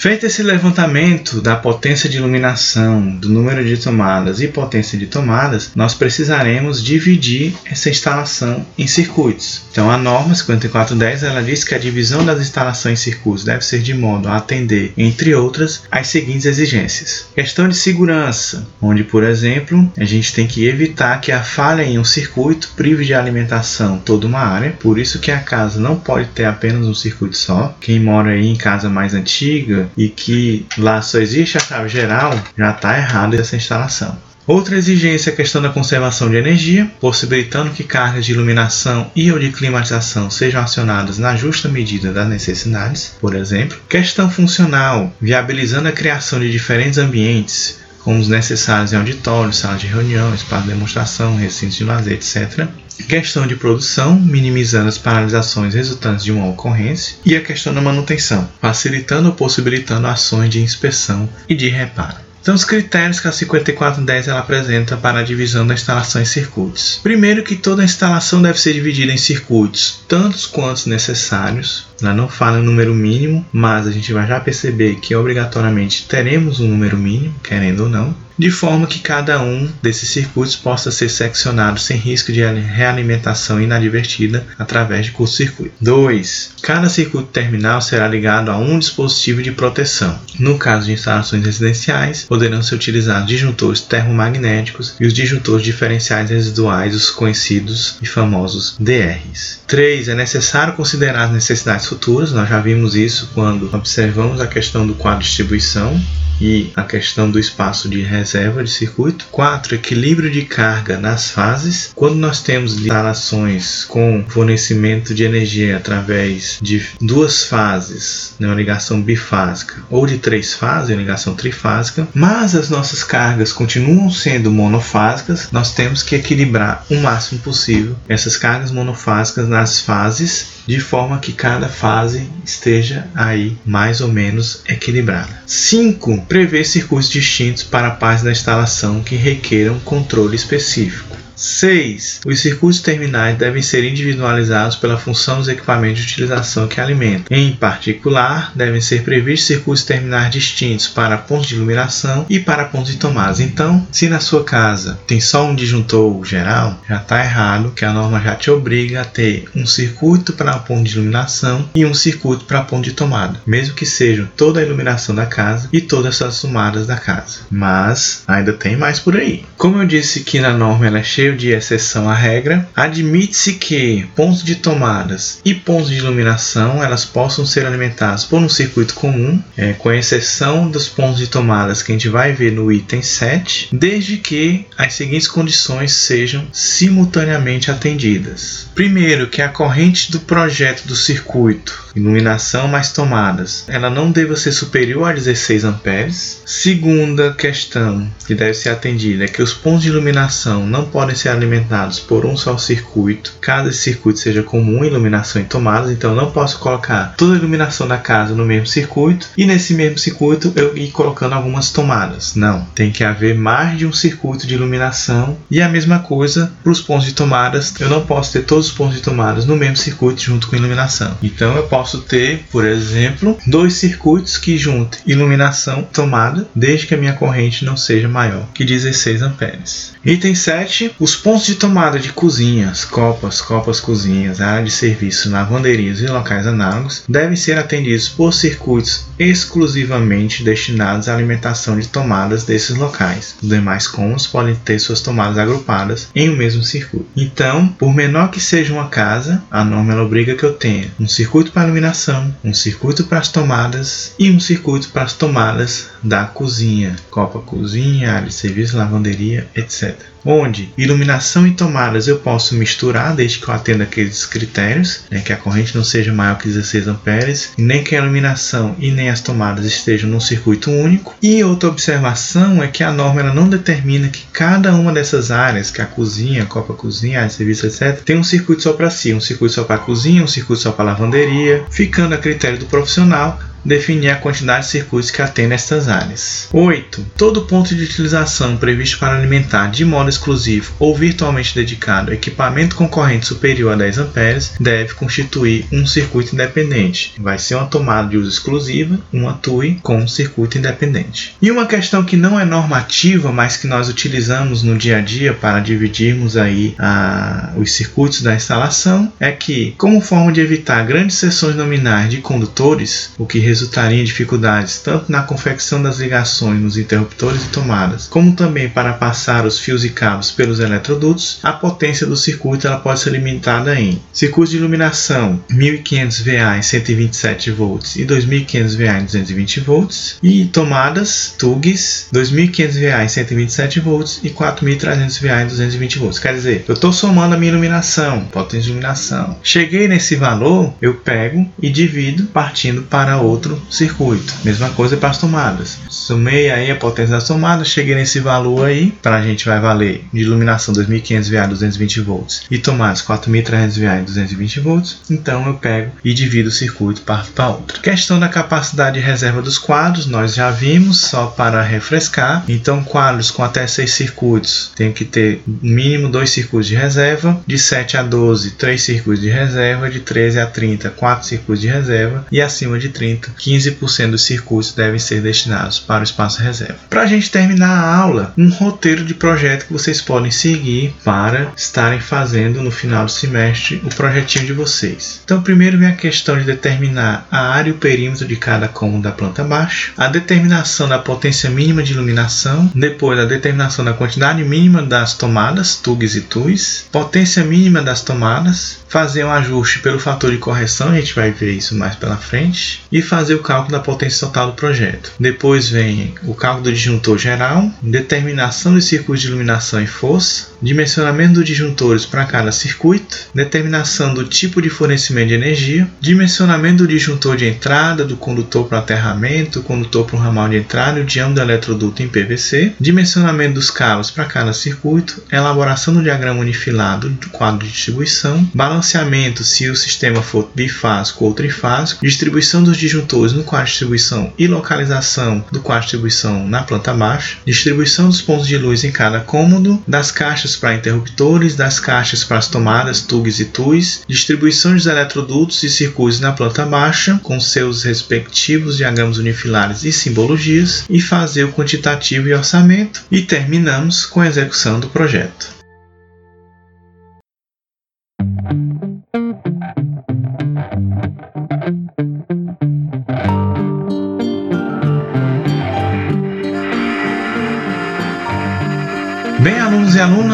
Feito 0.00 0.24
esse 0.24 0.42
levantamento 0.42 1.42
da 1.42 1.54
potência 1.54 2.08
de 2.08 2.16
iluminação, 2.16 3.06
do 3.06 3.28
número 3.28 3.62
de 3.62 3.76
tomadas 3.76 4.40
e 4.40 4.48
potência 4.48 4.98
de 4.98 5.06
tomadas, 5.06 5.72
nós 5.76 5.92
precisaremos 5.92 6.82
dividir 6.82 7.54
essa 7.66 7.90
instalação 7.90 8.64
em 8.78 8.86
circuitos. 8.86 9.60
Então 9.70 9.90
a 9.90 9.98
norma 9.98 10.34
5410 10.34 11.22
ela 11.22 11.42
diz 11.42 11.64
que 11.64 11.74
a 11.74 11.78
divisão 11.78 12.24
das 12.24 12.40
instalações 12.40 12.98
em 12.98 13.02
circuitos 13.02 13.44
deve 13.44 13.62
ser 13.62 13.80
de 13.80 13.92
modo 13.92 14.30
a 14.30 14.38
atender, 14.38 14.94
entre 14.96 15.34
outras, 15.34 15.82
as 15.90 16.06
seguintes 16.06 16.46
exigências. 16.46 17.26
Questão 17.34 17.68
de 17.68 17.76
segurança, 17.76 18.66
onde, 18.80 19.04
por 19.04 19.22
exemplo, 19.22 19.92
a 19.98 20.04
gente 20.06 20.32
tem 20.32 20.46
que 20.46 20.66
evitar 20.66 21.20
que 21.20 21.30
a 21.30 21.42
falha 21.42 21.82
em 21.82 21.98
um 21.98 22.04
circuito 22.04 22.72
prive 22.74 23.04
de 23.04 23.12
alimentação 23.12 23.98
toda 23.98 24.26
uma 24.26 24.40
área, 24.40 24.74
por 24.80 24.98
isso 24.98 25.18
que 25.18 25.30
a 25.30 25.40
casa 25.40 25.78
não 25.78 25.94
pode 25.94 26.28
ter 26.28 26.46
apenas 26.46 26.86
um 26.86 26.94
circuito 26.94 27.36
só. 27.36 27.76
Quem 27.78 28.00
mora 28.00 28.30
aí 28.30 28.46
em 28.46 28.56
casa 28.56 28.88
mais 28.88 29.12
antiga 29.12 29.89
e 29.96 30.08
que 30.08 30.66
lá 30.78 31.02
só 31.02 31.18
existe 31.18 31.56
a 31.56 31.60
chave 31.60 31.88
geral, 31.88 32.38
já 32.56 32.70
está 32.70 32.98
errado 32.98 33.34
essa 33.34 33.56
instalação. 33.56 34.16
Outra 34.46 34.76
exigência 34.76 35.30
é 35.30 35.32
a 35.32 35.36
questão 35.36 35.62
da 35.62 35.68
conservação 35.68 36.28
de 36.28 36.36
energia, 36.36 36.90
possibilitando 37.00 37.70
que 37.70 37.84
cargas 37.84 38.26
de 38.26 38.32
iluminação 38.32 39.08
e 39.14 39.30
ou 39.30 39.38
de 39.38 39.52
climatização 39.52 40.28
sejam 40.28 40.60
acionadas 40.60 41.18
na 41.18 41.36
justa 41.36 41.68
medida 41.68 42.12
das 42.12 42.28
necessidades, 42.28 43.14
por 43.20 43.36
exemplo. 43.36 43.78
Questão 43.88 44.28
funcional, 44.28 45.12
viabilizando 45.20 45.88
a 45.88 45.92
criação 45.92 46.40
de 46.40 46.50
diferentes 46.50 46.98
ambientes, 46.98 47.78
como 48.02 48.18
os 48.18 48.28
necessários 48.28 48.92
em 48.92 48.96
auditórios, 48.96 49.58
salas 49.58 49.82
de 49.82 49.86
reunião, 49.86 50.34
espaço 50.34 50.64
de 50.64 50.70
demonstração, 50.70 51.36
recintos 51.36 51.76
de 51.76 51.84
lazer, 51.84 52.14
etc. 52.14 52.66
Questão 53.08 53.46
de 53.46 53.56
produção, 53.56 54.18
minimizando 54.18 54.88
as 54.88 54.98
paralisações 54.98 55.74
resultantes 55.74 56.24
de 56.24 56.32
uma 56.32 56.48
ocorrência. 56.48 57.16
E 57.24 57.36
a 57.36 57.40
questão 57.40 57.74
da 57.74 57.80
manutenção, 57.80 58.48
facilitando 58.60 59.28
ou 59.28 59.34
possibilitando 59.34 60.06
ações 60.06 60.50
de 60.50 60.60
inspeção 60.60 61.28
e 61.48 61.54
de 61.54 61.68
reparo. 61.68 62.30
Então, 62.42 62.54
os 62.54 62.64
critérios 62.64 63.20
que 63.20 63.28
a 63.28 63.32
5410 63.32 64.28
ela 64.28 64.40
apresenta 64.40 64.96
para 64.96 65.20
a 65.20 65.22
divisão 65.22 65.66
da 65.66 65.74
instalação 65.74 66.22
em 66.22 66.24
circuitos. 66.24 66.98
Primeiro, 67.02 67.42
que 67.42 67.54
toda 67.54 67.84
instalação 67.84 68.40
deve 68.40 68.58
ser 68.58 68.72
dividida 68.72 69.12
em 69.12 69.18
circuitos, 69.18 70.02
tantos 70.08 70.46
quantos 70.46 70.86
necessários. 70.86 71.86
Ela 72.00 72.14
não 72.14 72.28
fala 72.28 72.58
em 72.58 72.62
número 72.62 72.94
mínimo, 72.94 73.44
mas 73.52 73.86
a 73.86 73.90
gente 73.90 74.12
vai 74.12 74.26
já 74.26 74.40
perceber 74.40 74.96
que 74.96 75.14
obrigatoriamente 75.14 76.06
teremos 76.08 76.60
um 76.60 76.68
número 76.68 76.96
mínimo, 76.96 77.34
querendo 77.42 77.80
ou 77.80 77.88
não. 77.90 78.16
De 78.40 78.50
forma 78.50 78.86
que 78.86 79.00
cada 79.00 79.38
um 79.42 79.70
desses 79.82 80.08
circuitos 80.08 80.56
possa 80.56 80.90
ser 80.90 81.10
seccionado 81.10 81.78
sem 81.78 81.98
risco 81.98 82.32
de 82.32 82.40
realimentação 82.40 83.60
inadvertida 83.60 84.46
através 84.58 85.04
de 85.04 85.12
curto-circuito. 85.12 85.74
2. 85.78 86.54
Cada 86.62 86.88
circuito 86.88 87.28
terminal 87.28 87.82
será 87.82 88.08
ligado 88.08 88.50
a 88.50 88.56
um 88.56 88.78
dispositivo 88.78 89.42
de 89.42 89.52
proteção. 89.52 90.18
No 90.38 90.56
caso 90.56 90.86
de 90.86 90.92
instalações 90.92 91.44
residenciais, 91.44 92.24
poderão 92.24 92.62
ser 92.62 92.76
utilizados 92.76 93.28
disjuntores 93.28 93.82
termomagnéticos 93.82 94.94
e 94.98 95.04
os 95.04 95.12
disjuntores 95.12 95.62
diferenciais 95.62 96.30
residuais, 96.30 96.94
os 96.94 97.10
conhecidos 97.10 97.98
e 98.00 98.06
famosos 98.06 98.74
DRs. 98.80 99.60
3. 99.66 100.08
É 100.08 100.14
necessário 100.14 100.72
considerar 100.72 101.24
as 101.24 101.32
necessidades 101.32 101.84
futuras, 101.84 102.32
nós 102.32 102.48
já 102.48 102.58
vimos 102.58 102.96
isso 102.96 103.32
quando 103.34 103.68
observamos 103.74 104.40
a 104.40 104.46
questão 104.46 104.86
do 104.86 104.94
quadro 104.94 105.20
de 105.20 105.26
distribuição 105.26 106.00
e 106.40 106.72
a 106.74 106.84
questão 106.84 107.30
do 107.30 107.38
espaço 107.38 107.86
de 107.86 108.00
reserva 108.00 108.29
de 108.38 108.70
circuito. 108.70 109.26
4. 109.30 109.74
Equilíbrio 109.74 110.30
de 110.30 110.42
carga 110.42 110.98
nas 110.98 111.30
fases. 111.30 111.90
Quando 111.94 112.14
nós 112.16 112.42
temos 112.42 112.78
instalações 112.78 113.84
com 113.84 114.24
fornecimento 114.28 115.14
de 115.14 115.24
energia 115.24 115.76
através 115.76 116.58
de 116.62 116.84
duas 117.00 117.44
fases, 117.44 118.34
né, 118.38 118.46
uma 118.46 118.54
ligação 118.54 119.02
bifásica, 119.02 119.82
ou 119.90 120.06
de 120.06 120.18
três 120.18 120.54
fases, 120.54 120.90
uma 120.90 121.00
ligação 121.00 121.34
trifásica, 121.34 122.06
mas 122.14 122.54
as 122.54 122.70
nossas 122.70 123.02
cargas 123.02 123.52
continuam 123.52 124.10
sendo 124.10 124.50
monofásicas, 124.50 125.48
nós 125.50 125.72
temos 125.74 126.02
que 126.02 126.14
equilibrar 126.14 126.84
o 126.90 126.96
máximo 126.96 127.40
possível 127.40 127.96
essas 128.08 128.36
cargas 128.36 128.70
monofásicas 128.70 129.48
nas 129.48 129.80
fases 129.80 130.59
de 130.70 130.78
forma 130.78 131.18
que 131.18 131.32
cada 131.32 131.68
fase 131.68 132.30
esteja 132.44 133.08
aí 133.12 133.58
mais 133.66 134.00
ou 134.00 134.06
menos 134.06 134.62
equilibrada. 134.68 135.42
5. 135.44 136.26
Prever 136.28 136.64
circuitos 136.64 137.10
distintos 137.10 137.64
para 137.64 137.90
partes 137.90 138.22
da 138.22 138.30
instalação 138.30 139.02
que 139.02 139.16
requeram 139.16 139.80
controle 139.80 140.36
específico. 140.36 141.09
6. 141.40 142.20
Os 142.26 142.40
circuitos 142.40 142.80
terminais 142.80 143.38
devem 143.38 143.62
ser 143.62 143.82
individualizados 143.84 144.76
pela 144.76 144.98
função 144.98 145.38
dos 145.38 145.48
equipamentos 145.48 146.02
de 146.02 146.12
utilização 146.12 146.68
que 146.68 146.80
alimentam. 146.80 147.24
Em 147.30 147.52
particular, 147.52 148.52
devem 148.54 148.80
ser 148.80 149.02
previstos 149.02 149.46
circuitos 149.46 149.84
terminais 149.84 150.30
distintos 150.30 150.86
para 150.86 151.16
pontos 151.16 151.48
de 151.48 151.54
iluminação 151.54 152.26
e 152.28 152.38
para 152.38 152.66
pontos 152.66 152.92
de 152.92 152.98
tomadas. 152.98 153.40
Então, 153.40 153.86
se 153.90 154.08
na 154.08 154.20
sua 154.20 154.44
casa 154.44 154.98
tem 155.06 155.20
só 155.20 155.46
um 155.46 155.54
disjuntor 155.54 156.24
geral, 156.24 156.78
já 156.88 156.96
está 156.96 157.24
errado, 157.24 157.72
que 157.74 157.84
a 157.84 157.92
norma 157.92 158.20
já 158.20 158.34
te 158.34 158.50
obriga 158.50 159.00
a 159.00 159.04
ter 159.04 159.48
um 159.56 159.66
circuito 159.66 160.34
para 160.34 160.58
ponto 160.58 160.84
de 160.84 160.96
iluminação 160.96 161.68
e 161.74 161.86
um 161.86 161.94
circuito 161.94 162.44
para 162.44 162.62
ponto 162.62 162.84
de 162.84 162.92
tomada, 162.92 163.40
mesmo 163.46 163.74
que 163.74 163.86
sejam 163.86 164.28
toda 164.36 164.60
a 164.60 164.62
iluminação 164.62 165.14
da 165.14 165.26
casa 165.26 165.68
e 165.72 165.80
todas 165.80 166.20
as 166.20 166.40
tomadas 166.40 166.86
da 166.86 166.96
casa. 166.96 167.40
Mas 167.50 168.24
ainda 168.28 168.52
tem 168.52 168.76
mais 168.76 168.98
por 168.98 169.16
aí. 169.16 169.44
Como 169.56 169.78
eu 169.78 169.86
disse 169.86 170.20
que 170.20 170.40
na 170.40 170.52
norma 170.52 170.86
ela 170.86 170.98
é 170.98 171.02
cheia 171.02 171.29
de 171.36 171.50
exceção 171.50 172.08
à 172.08 172.14
regra, 172.14 172.68
admite-se 172.74 173.54
que 173.54 174.06
pontos 174.14 174.42
de 174.42 174.56
tomadas 174.56 175.40
e 175.44 175.54
pontos 175.54 175.88
de 175.88 175.96
iluminação 175.96 176.82
elas 176.82 177.04
possam 177.04 177.44
ser 177.46 177.66
alimentados 177.66 178.24
por 178.24 178.40
um 178.40 178.48
circuito 178.48 178.94
comum, 178.94 179.42
é, 179.56 179.72
com 179.72 179.92
exceção 179.92 180.68
dos 180.68 180.88
pontos 180.88 181.18
de 181.18 181.26
tomadas 181.26 181.82
que 181.82 181.92
a 181.92 181.94
gente 181.94 182.08
vai 182.08 182.32
ver 182.32 182.52
no 182.52 182.70
item 182.70 183.02
7, 183.02 183.68
desde 183.72 184.16
que 184.16 184.66
as 184.76 184.94
seguintes 184.94 185.28
condições 185.28 185.92
sejam 185.92 186.46
simultaneamente 186.52 187.70
atendidas. 187.70 188.68
Primeiro, 188.74 189.28
que 189.28 189.42
a 189.42 189.48
corrente 189.48 190.10
do 190.10 190.20
projeto 190.20 190.86
do 190.86 190.96
circuito, 190.96 191.90
iluminação 191.94 192.68
mais 192.68 192.92
tomadas, 192.92 193.64
ela 193.68 193.90
não 193.90 194.10
deva 194.10 194.36
ser 194.36 194.52
superior 194.52 195.10
a 195.10 195.12
16 195.12 195.64
amperes. 195.64 196.42
Segunda 196.46 197.32
questão 197.32 198.10
que 198.26 198.34
deve 198.34 198.54
ser 198.54 198.70
atendida 198.70 199.24
é 199.24 199.28
que 199.28 199.42
os 199.42 199.52
pontos 199.52 199.82
de 199.82 199.88
iluminação 199.88 200.66
não 200.66 200.84
podem 200.84 201.14
ser 201.20 201.28
alimentados 201.30 202.00
por 202.00 202.24
um 202.24 202.36
só 202.36 202.56
circuito, 202.58 203.34
caso 203.40 203.68
esse 203.68 203.78
circuito 203.78 204.18
seja 204.18 204.42
comum, 204.42 204.84
iluminação 204.84 205.40
e 205.40 205.44
tomadas, 205.44 205.90
então 205.90 206.14
não 206.14 206.30
posso 206.30 206.58
colocar 206.58 207.14
toda 207.16 207.34
a 207.34 207.36
iluminação 207.36 207.86
da 207.86 207.98
casa 207.98 208.34
no 208.34 208.44
mesmo 208.44 208.66
circuito 208.66 209.28
e 209.36 209.46
nesse 209.46 209.74
mesmo 209.74 209.98
circuito 209.98 210.52
eu 210.56 210.76
ir 210.76 210.90
colocando 210.90 211.34
algumas 211.34 211.70
tomadas. 211.70 212.34
Não, 212.34 212.64
tem 212.74 212.90
que 212.90 213.04
haver 213.04 213.34
mais 213.34 213.78
de 213.78 213.86
um 213.86 213.92
circuito 213.92 214.46
de 214.46 214.54
iluminação 214.54 215.36
e 215.50 215.60
a 215.60 215.68
mesma 215.68 216.00
coisa 216.00 216.52
para 216.62 216.72
os 216.72 216.80
pontos 216.80 217.06
de 217.06 217.12
tomadas, 217.12 217.74
eu 217.80 217.88
não 217.88 218.04
posso 218.04 218.32
ter 218.32 218.44
todos 218.44 218.66
os 218.66 218.72
pontos 218.72 218.96
de 218.96 219.02
tomadas 219.02 219.44
no 219.44 219.56
mesmo 219.56 219.76
circuito 219.76 220.22
junto 220.22 220.48
com 220.48 220.56
iluminação. 220.56 221.16
Então 221.22 221.56
eu 221.56 221.64
posso 221.64 222.00
ter, 222.00 222.44
por 222.50 222.64
exemplo, 222.64 223.38
dois 223.46 223.74
circuitos 223.74 224.38
que 224.38 224.56
juntem 224.56 225.00
iluminação 225.06 225.80
e 225.80 225.94
tomada, 225.94 226.48
desde 226.54 226.86
que 226.86 226.94
a 226.94 226.98
minha 226.98 227.12
corrente 227.12 227.64
não 227.64 227.76
seja 227.76 228.08
maior 228.08 228.46
que 228.54 228.64
16 228.64 229.22
amperes. 229.22 229.92
Item 230.04 230.34
7, 230.34 230.94
os 230.98 231.09
os 231.10 231.16
pontos 231.16 231.44
de 231.44 231.56
tomada 231.56 231.98
de 231.98 232.12
cozinhas, 232.12 232.84
copas, 232.84 233.40
copas 233.40 233.80
cozinhas, 233.80 234.40
área 234.40 234.62
de 234.62 234.70
serviço, 234.70 235.28
lavanderias 235.28 236.00
e 236.00 236.06
locais 236.06 236.46
análogos 236.46 237.02
devem 237.08 237.34
ser 237.34 237.58
atendidos 237.58 238.08
por 238.08 238.32
circuitos 238.32 239.06
exclusivamente 239.18 240.44
destinados 240.44 241.08
à 241.08 241.14
alimentação 241.14 241.76
de 241.76 241.88
tomadas 241.88 242.44
desses 242.44 242.76
locais. 242.76 243.34
Os 243.42 243.48
demais 243.48 243.88
cômodos 243.88 244.28
podem 244.28 244.54
ter 244.54 244.78
suas 244.78 245.00
tomadas 245.00 245.36
agrupadas 245.36 246.08
em 246.14 246.30
um 246.30 246.36
mesmo 246.36 246.62
circuito. 246.62 247.08
Então, 247.16 247.66
por 247.66 247.92
menor 247.92 248.30
que 248.30 248.38
seja 248.38 248.72
uma 248.72 248.88
casa, 248.88 249.42
a 249.50 249.64
norma 249.64 250.00
obriga 250.00 250.36
que 250.36 250.44
eu 250.44 250.52
tenha 250.52 250.92
um 251.00 251.08
circuito 251.08 251.50
para 251.50 251.64
iluminação, 251.64 252.32
um 252.44 252.54
circuito 252.54 253.02
para 253.02 253.18
as 253.18 253.28
tomadas 253.28 254.14
e 254.16 254.30
um 254.30 254.38
circuito 254.38 254.90
para 254.90 255.02
as 255.02 255.12
tomadas 255.12 255.88
da 256.04 256.24
cozinha, 256.24 256.94
copa 257.10 257.40
cozinha, 257.40 258.12
área 258.12 258.28
de 258.28 258.34
serviço, 258.34 258.76
lavanderia, 258.76 259.48
etc 259.56 259.98
onde 260.24 260.72
iluminação 260.76 261.46
e 261.46 261.52
tomadas 261.52 262.08
eu 262.08 262.18
posso 262.18 262.54
misturar 262.54 263.14
desde 263.14 263.38
que 263.38 263.48
eu 263.48 263.54
atenda 263.54 263.84
aqueles 263.84 264.24
critérios, 264.26 265.02
né, 265.10 265.20
que 265.20 265.32
a 265.32 265.36
corrente 265.36 265.76
não 265.76 265.84
seja 265.84 266.12
maior 266.12 266.38
que 266.38 266.48
16 266.48 266.88
amperes, 266.88 267.52
nem 267.56 267.82
que 267.82 267.94
a 267.94 267.98
iluminação 268.00 268.74
e 268.78 268.90
nem 268.90 269.08
as 269.08 269.20
tomadas 269.20 269.64
estejam 269.64 270.08
num 270.10 270.20
circuito 270.20 270.70
único. 270.70 271.14
E 271.22 271.42
outra 271.42 271.68
observação 271.68 272.62
é 272.62 272.68
que 272.68 272.82
a 272.82 272.92
norma 272.92 273.20
ela 273.20 273.34
não 273.34 273.48
determina 273.48 274.08
que 274.08 274.26
cada 274.32 274.74
uma 274.74 274.92
dessas 274.92 275.30
áreas, 275.30 275.70
que 275.70 275.82
a 275.82 275.86
cozinha, 275.86 276.42
a 276.42 276.46
copa 276.46 276.74
cozinha, 276.74 277.26
de 277.26 277.32
serviço, 277.32 277.66
etc., 277.66 278.00
tem 278.04 278.18
um 278.18 278.24
circuito 278.24 278.62
só 278.62 278.72
para 278.72 278.90
si, 278.90 279.12
um 279.12 279.20
circuito 279.20 279.54
só 279.54 279.64
para 279.64 279.76
a 279.76 279.80
cozinha, 279.80 280.22
um 280.22 280.28
circuito 280.28 280.62
só 280.62 280.72
para 280.72 280.84
a 280.84 280.92
lavanderia, 280.92 281.64
ficando 281.70 282.14
a 282.14 282.18
critério 282.18 282.58
do 282.58 282.66
profissional 282.66 283.38
definir 283.64 284.10
a 284.10 284.16
quantidade 284.16 284.66
de 284.66 284.70
circuitos 284.72 285.10
que 285.10 285.22
atendem 285.22 285.54
estas 285.54 285.88
áreas. 285.88 286.48
8. 286.52 287.06
Todo 287.16 287.42
ponto 287.42 287.74
de 287.74 287.84
utilização 287.84 288.56
previsto 288.56 288.98
para 288.98 289.16
alimentar 289.16 289.70
de 289.70 289.84
modo 289.84 290.08
exclusivo 290.08 290.72
ou 290.78 290.96
virtualmente 290.96 291.54
dedicado 291.54 292.12
equipamento 292.12 292.76
concorrente 292.76 293.26
superior 293.26 293.72
a 293.72 293.76
10 293.76 293.98
amperes 293.98 294.52
deve 294.60 294.94
constituir 294.94 295.66
um 295.72 295.86
circuito 295.86 296.34
independente. 296.34 297.14
Vai 297.18 297.38
ser 297.38 297.54
uma 297.54 297.66
tomada 297.66 298.08
de 298.08 298.16
uso 298.16 298.28
exclusiva, 298.28 298.98
uma 299.12 299.34
TUI 299.34 299.78
com 299.82 299.96
um 299.96 300.08
circuito 300.08 300.58
independente. 300.58 301.36
E 301.40 301.50
uma 301.50 301.66
questão 301.66 302.04
que 302.04 302.16
não 302.16 302.38
é 302.38 302.44
normativa, 302.44 303.32
mas 303.32 303.56
que 303.56 303.66
nós 303.66 303.88
utilizamos 303.88 304.62
no 304.62 304.76
dia 304.76 304.98
a 304.98 305.00
dia 305.00 305.32
para 305.32 305.60
dividirmos 305.60 306.36
aí 306.36 306.74
a, 306.78 307.52
os 307.56 307.72
circuitos 307.72 308.22
da 308.22 308.34
instalação, 308.34 309.12
é 309.18 309.32
que, 309.32 309.74
como 309.78 310.00
forma 310.00 310.32
de 310.32 310.40
evitar 310.40 310.84
grandes 310.84 311.16
seções 311.16 311.56
nominais 311.56 312.10
de 312.10 312.18
condutores, 312.18 313.10
o 313.18 313.26
que 313.26 313.38
resultaria 313.50 314.00
em 314.00 314.04
dificuldades 314.04 314.78
tanto 314.78 315.10
na 315.10 315.22
confecção 315.22 315.82
das 315.82 315.98
ligações 315.98 316.60
nos 316.60 316.76
interruptores 316.76 317.44
e 317.44 317.48
tomadas, 317.48 318.06
como 318.06 318.34
também 318.34 318.68
para 318.68 318.92
passar 318.92 319.44
os 319.44 319.58
fios 319.58 319.84
e 319.84 319.90
cabos 319.90 320.30
pelos 320.30 320.60
eletrodutos, 320.60 321.38
a 321.42 321.52
potência 321.52 322.06
do 322.06 322.16
circuito 322.16 322.66
ela 322.66 322.78
pode 322.78 323.00
ser 323.00 323.10
limitada 323.10 323.78
em 323.78 324.00
circuito 324.12 324.52
de 324.52 324.58
iluminação 324.58 325.42
1500 325.50 326.20
VA 326.20 326.58
em 326.58 326.62
127 326.62 327.50
volts 327.50 327.96
e 327.96 328.04
2500 328.04 328.74
VA 328.74 328.98
em 328.98 329.04
220 329.04 329.60
volts 329.60 330.16
e 330.22 330.44
tomadas 330.46 331.34
TUGs 331.38 332.08
2500 332.12 332.76
VA 332.76 333.04
em 333.04 333.08
127 333.08 333.80
volts 333.80 334.20
e 334.22 334.30
4300 334.30 335.18
VA 335.18 335.42
em 335.42 335.46
220 335.46 335.98
volts. 335.98 336.18
Quer 336.18 336.34
dizer, 336.34 336.64
eu 336.68 336.74
estou 336.74 336.92
somando 336.92 337.34
a 337.34 337.38
minha 337.38 337.52
iluminação, 337.52 338.24
potência 338.24 338.62
de 338.62 338.68
iluminação. 338.68 339.36
Cheguei 339.42 339.88
nesse 339.88 340.16
valor, 340.16 340.72
eu 340.80 340.94
pego 340.94 341.48
e 341.60 341.70
divido 341.70 342.24
partindo 342.26 342.82
para 342.82 343.18
outro 343.18 343.39
outro 343.40 343.60
circuito. 343.70 344.34
Mesma 344.44 344.68
coisa 344.70 344.96
para 344.96 345.08
as 345.08 345.18
tomadas. 345.18 345.78
Somei 345.88 346.50
aí 346.50 346.70
a 346.70 346.76
potência 346.76 347.14
das 347.14 347.26
tomadas, 347.26 347.68
cheguei 347.68 347.94
nesse 347.94 348.20
valor 348.20 348.66
aí, 348.66 348.92
para 349.02 349.16
a 349.16 349.22
gente 349.22 349.46
vai 349.46 349.58
valer 349.58 350.04
de 350.12 350.20
iluminação 350.20 350.74
2500 350.74 351.28
VA 351.30 351.46
220 351.46 352.00
volts 352.00 352.42
e 352.50 352.58
tomadas 352.58 353.00
4300 353.00 353.78
VA 353.78 354.02
220 354.04 354.60
volts. 354.60 354.98
Então 355.10 355.46
eu 355.46 355.54
pego 355.54 355.92
e 356.04 356.12
divido 356.12 356.50
o 356.50 356.52
circuito 356.52 357.00
parto 357.00 357.32
para 357.32 357.48
outra. 357.48 357.80
Questão 357.80 358.20
da 358.20 358.28
capacidade 358.28 359.00
de 359.00 359.04
reserva 359.04 359.40
dos 359.40 359.58
quadros, 359.58 360.06
nós 360.06 360.34
já 360.34 360.50
vimos, 360.50 361.00
só 361.00 361.26
para 361.26 361.62
refrescar. 361.62 362.44
Então 362.48 362.84
quadros 362.84 363.30
com 363.30 363.42
até 363.42 363.66
6 363.66 363.90
circuitos 363.90 364.72
tem 364.76 364.92
que 364.92 365.04
ter 365.04 365.42
mínimo 365.46 366.08
2 366.08 366.28
circuitos 366.28 366.68
de 366.68 366.74
reserva, 366.74 367.40
de 367.46 367.58
7 367.58 367.96
a 367.96 368.02
12, 368.02 368.52
3 368.52 368.82
circuitos 368.82 369.22
de 369.22 369.30
reserva, 369.30 369.88
de 369.88 370.00
13 370.00 370.40
a 370.40 370.46
30, 370.46 370.90
4 370.90 371.26
circuitos 371.26 371.60
de 371.60 371.68
reserva 371.68 372.26
e 372.30 372.40
acima 372.40 372.78
de 372.78 372.90
30 372.90 373.29
circuito, 373.29 373.29
15% 373.38 374.10
dos 374.10 374.24
circuitos 374.24 374.72
devem 374.72 374.98
ser 374.98 375.20
destinados 375.20 375.78
para 375.78 376.00
o 376.00 376.04
espaço 376.04 376.42
reserva. 376.42 376.78
Para 376.88 377.02
a 377.02 377.06
gente 377.06 377.30
terminar 377.30 377.70
a 377.70 377.96
aula, 377.96 378.32
um 378.36 378.48
roteiro 378.48 379.04
de 379.04 379.14
projeto 379.14 379.66
que 379.66 379.72
vocês 379.72 380.00
podem 380.00 380.30
seguir 380.30 380.94
para 381.04 381.52
estarem 381.56 382.00
fazendo 382.00 382.62
no 382.62 382.70
final 382.70 383.04
do 383.04 383.10
semestre 383.10 383.80
o 383.84 383.94
projetinho 383.94 384.46
de 384.46 384.52
vocês. 384.52 385.20
Então, 385.24 385.42
primeiro 385.42 385.78
vem 385.78 385.88
a 385.88 385.96
questão 385.96 386.38
de 386.38 386.44
determinar 386.44 387.26
a 387.30 387.48
área 387.50 387.70
e 387.70 387.72
o 387.72 387.76
perímetro 387.76 388.26
de 388.26 388.36
cada 388.36 388.68
cômodo 388.68 389.02
da 389.02 389.12
planta 389.12 389.44
baixa, 389.44 389.92
a 389.96 390.08
determinação 390.08 390.88
da 390.88 390.98
potência 390.98 391.50
mínima 391.50 391.82
de 391.82 391.92
iluminação, 391.92 392.70
depois 392.74 393.18
a 393.18 393.24
determinação 393.24 393.84
da 393.84 393.92
quantidade 393.92 394.42
mínima 394.42 394.82
das 394.82 395.14
tomadas, 395.14 395.76
tugs 395.76 396.14
e 396.16 396.22
tuis, 396.22 396.86
potência 396.90 397.44
mínima 397.44 397.82
das 397.82 398.02
tomadas, 398.02 398.80
fazer 398.88 399.24
um 399.24 399.30
ajuste 399.30 399.78
pelo 399.78 400.00
fator 400.00 400.30
de 400.30 400.38
correção, 400.38 400.88
a 400.88 400.94
gente 400.94 401.14
vai 401.14 401.30
ver 401.30 401.52
isso 401.52 401.76
mais 401.76 401.94
pela 401.94 402.16
frente, 402.16 402.82
e 402.90 403.00
fazer 403.00 403.19
o 403.28 403.42
cálculo 403.42 403.72
da 403.72 403.80
potência 403.80 404.26
total 404.26 404.48
do 404.48 404.52
projeto. 404.54 405.12
Depois 405.18 405.68
vem 405.68 406.14
o 406.24 406.34
cálculo 406.34 406.64
do 406.64 406.72
disjuntor 406.72 407.18
geral, 407.18 407.70
determinação 407.82 408.74
dos 408.74 408.86
circuitos 408.86 409.22
de 409.22 409.28
iluminação 409.28 409.82
e 409.82 409.86
força, 409.86 410.49
dimensionamento 410.62 411.34
dos 411.34 411.44
disjuntores 411.44 412.04
para 412.04 412.24
cada 412.24 412.52
circuito, 412.52 413.16
determinação 413.34 414.14
do 414.14 414.24
tipo 414.24 414.60
de 414.60 414.68
fornecimento 414.68 415.28
de 415.28 415.34
energia, 415.34 415.88
dimensionamento 416.00 416.78
do 416.78 416.88
disjuntor 416.88 417.36
de 417.36 417.48
entrada, 417.48 418.04
do 418.04 418.16
condutor 418.16 418.66
para 418.66 418.78
aterramento, 418.78 419.62
condutor 419.62 420.06
para 420.06 420.16
o 420.16 420.18
ramal 420.18 420.48
de 420.48 420.56
entrada 420.56 420.98
e 420.98 421.02
o 421.02 421.06
diâmetro 421.06 421.34
do 421.34 421.50
eletroduto 421.50 422.02
em 422.02 422.08
PVC, 422.08 422.72
dimensionamento 422.78 423.54
dos 423.54 423.70
cabos 423.70 424.10
para 424.10 424.24
cada 424.24 424.52
circuito, 424.52 425.22
elaboração 425.30 425.94
do 425.94 426.02
diagrama 426.02 426.40
unifilado 426.40 427.08
do 427.08 427.28
quadro 427.30 427.66
de 427.66 427.72
distribuição, 427.72 428.48
balanceamento 428.54 429.44
se 429.44 429.68
o 429.68 429.76
sistema 429.76 430.22
for 430.22 430.50
bifásico 430.54 431.24
ou 431.24 431.32
trifásico, 431.32 432.04
distribuição 432.04 432.62
dos 432.62 432.76
disjuntores 432.76 433.32
no 433.32 433.44
quadro 433.44 433.66
de 433.66 433.72
distribuição 433.72 434.32
e 434.38 434.46
localização 434.46 435.44
do 435.50 435.60
quadro 435.60 435.82
de 435.82 435.86
distribuição 435.86 436.46
na 436.46 436.62
planta 436.62 436.92
baixa, 436.92 437.36
distribuição 437.46 438.08
dos 438.08 438.20
pontos 438.20 438.46
de 438.46 438.58
luz 438.58 438.84
em 438.84 438.92
cada 438.92 439.20
cômodo, 439.20 439.82
das 439.86 440.10
caixas 440.10 440.49
para 440.56 440.74
interruptores, 440.74 441.54
das 441.54 441.78
caixas 441.78 442.24
para 442.24 442.38
as 442.38 442.48
tomadas, 442.48 443.02
tugs 443.02 443.40
e 443.40 443.46
tuis, 443.46 444.02
distribuição 444.08 444.74
dos 444.74 444.86
eletrodutos 444.86 445.62
e 445.62 445.70
circuitos 445.70 446.20
na 446.20 446.32
planta 446.32 446.64
baixa, 446.66 447.20
com 447.22 447.38
seus 447.40 447.84
respectivos 447.84 448.76
diagramas 448.76 449.18
unifilares 449.18 449.84
e 449.84 449.92
simbologias, 449.92 450.84
e 450.88 451.00
fazer 451.00 451.44
o 451.44 451.52
quantitativo 451.52 452.28
e 452.28 452.34
orçamento, 452.34 453.02
e 453.10 453.22
terminamos 453.22 454.06
com 454.06 454.20
a 454.20 454.26
execução 454.26 454.80
do 454.80 454.88
projeto. 454.88 455.59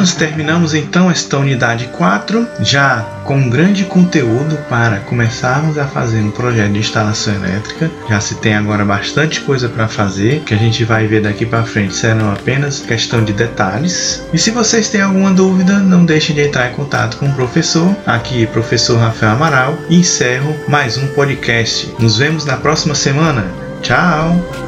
Alunas, 0.07 0.15
terminamos 0.15 0.75
então 0.75 1.11
esta 1.11 1.39
unidade 1.39 1.87
4, 1.89 2.47
já 2.61 3.01
com 3.25 3.37
um 3.37 3.51
grande 3.51 3.85
conteúdo 3.85 4.57
para 4.69 5.01
começarmos 5.01 5.77
a 5.79 5.87
fazer 5.87 6.21
um 6.21 6.31
projeto 6.31 6.73
de 6.73 6.79
instalação 6.79 7.35
elétrica. 7.35 7.91
Já 8.09 8.21
se 8.21 8.37
tem 8.37 8.55
agora 8.55 8.85
bastante 8.85 9.41
coisa 9.41 9.69
para 9.69 9.89
fazer, 9.89 10.41
que 10.41 10.55
a 10.55 10.57
gente 10.57 10.85
vai 10.85 11.07
ver 11.07 11.23
daqui 11.23 11.45
para 11.45 11.65
frente 11.65 11.95
serão 11.95 12.31
apenas 12.31 12.81
questão 12.81 13.25
de 13.25 13.33
detalhes. 13.33 14.25
E 14.33 14.39
se 14.39 14.51
vocês 14.51 14.89
têm 14.89 15.01
alguma 15.01 15.33
dúvida, 15.33 15.79
não 15.79 16.05
deixem 16.05 16.35
de 16.35 16.43
entrar 16.43 16.71
em 16.71 16.75
contato 16.75 17.17
com 17.17 17.27
o 17.27 17.35
professor, 17.35 17.95
aqui 18.07 18.47
professor 18.47 18.99
Rafael 18.99 19.33
Amaral, 19.33 19.79
e 19.89 19.97
encerro 19.97 20.55
mais 20.69 20.97
um 20.97 21.09
podcast. 21.09 21.93
Nos 21.99 22.19
vemos 22.19 22.45
na 22.45 22.57
próxima 22.57 22.95
semana. 22.95 23.45
Tchau! 23.83 24.66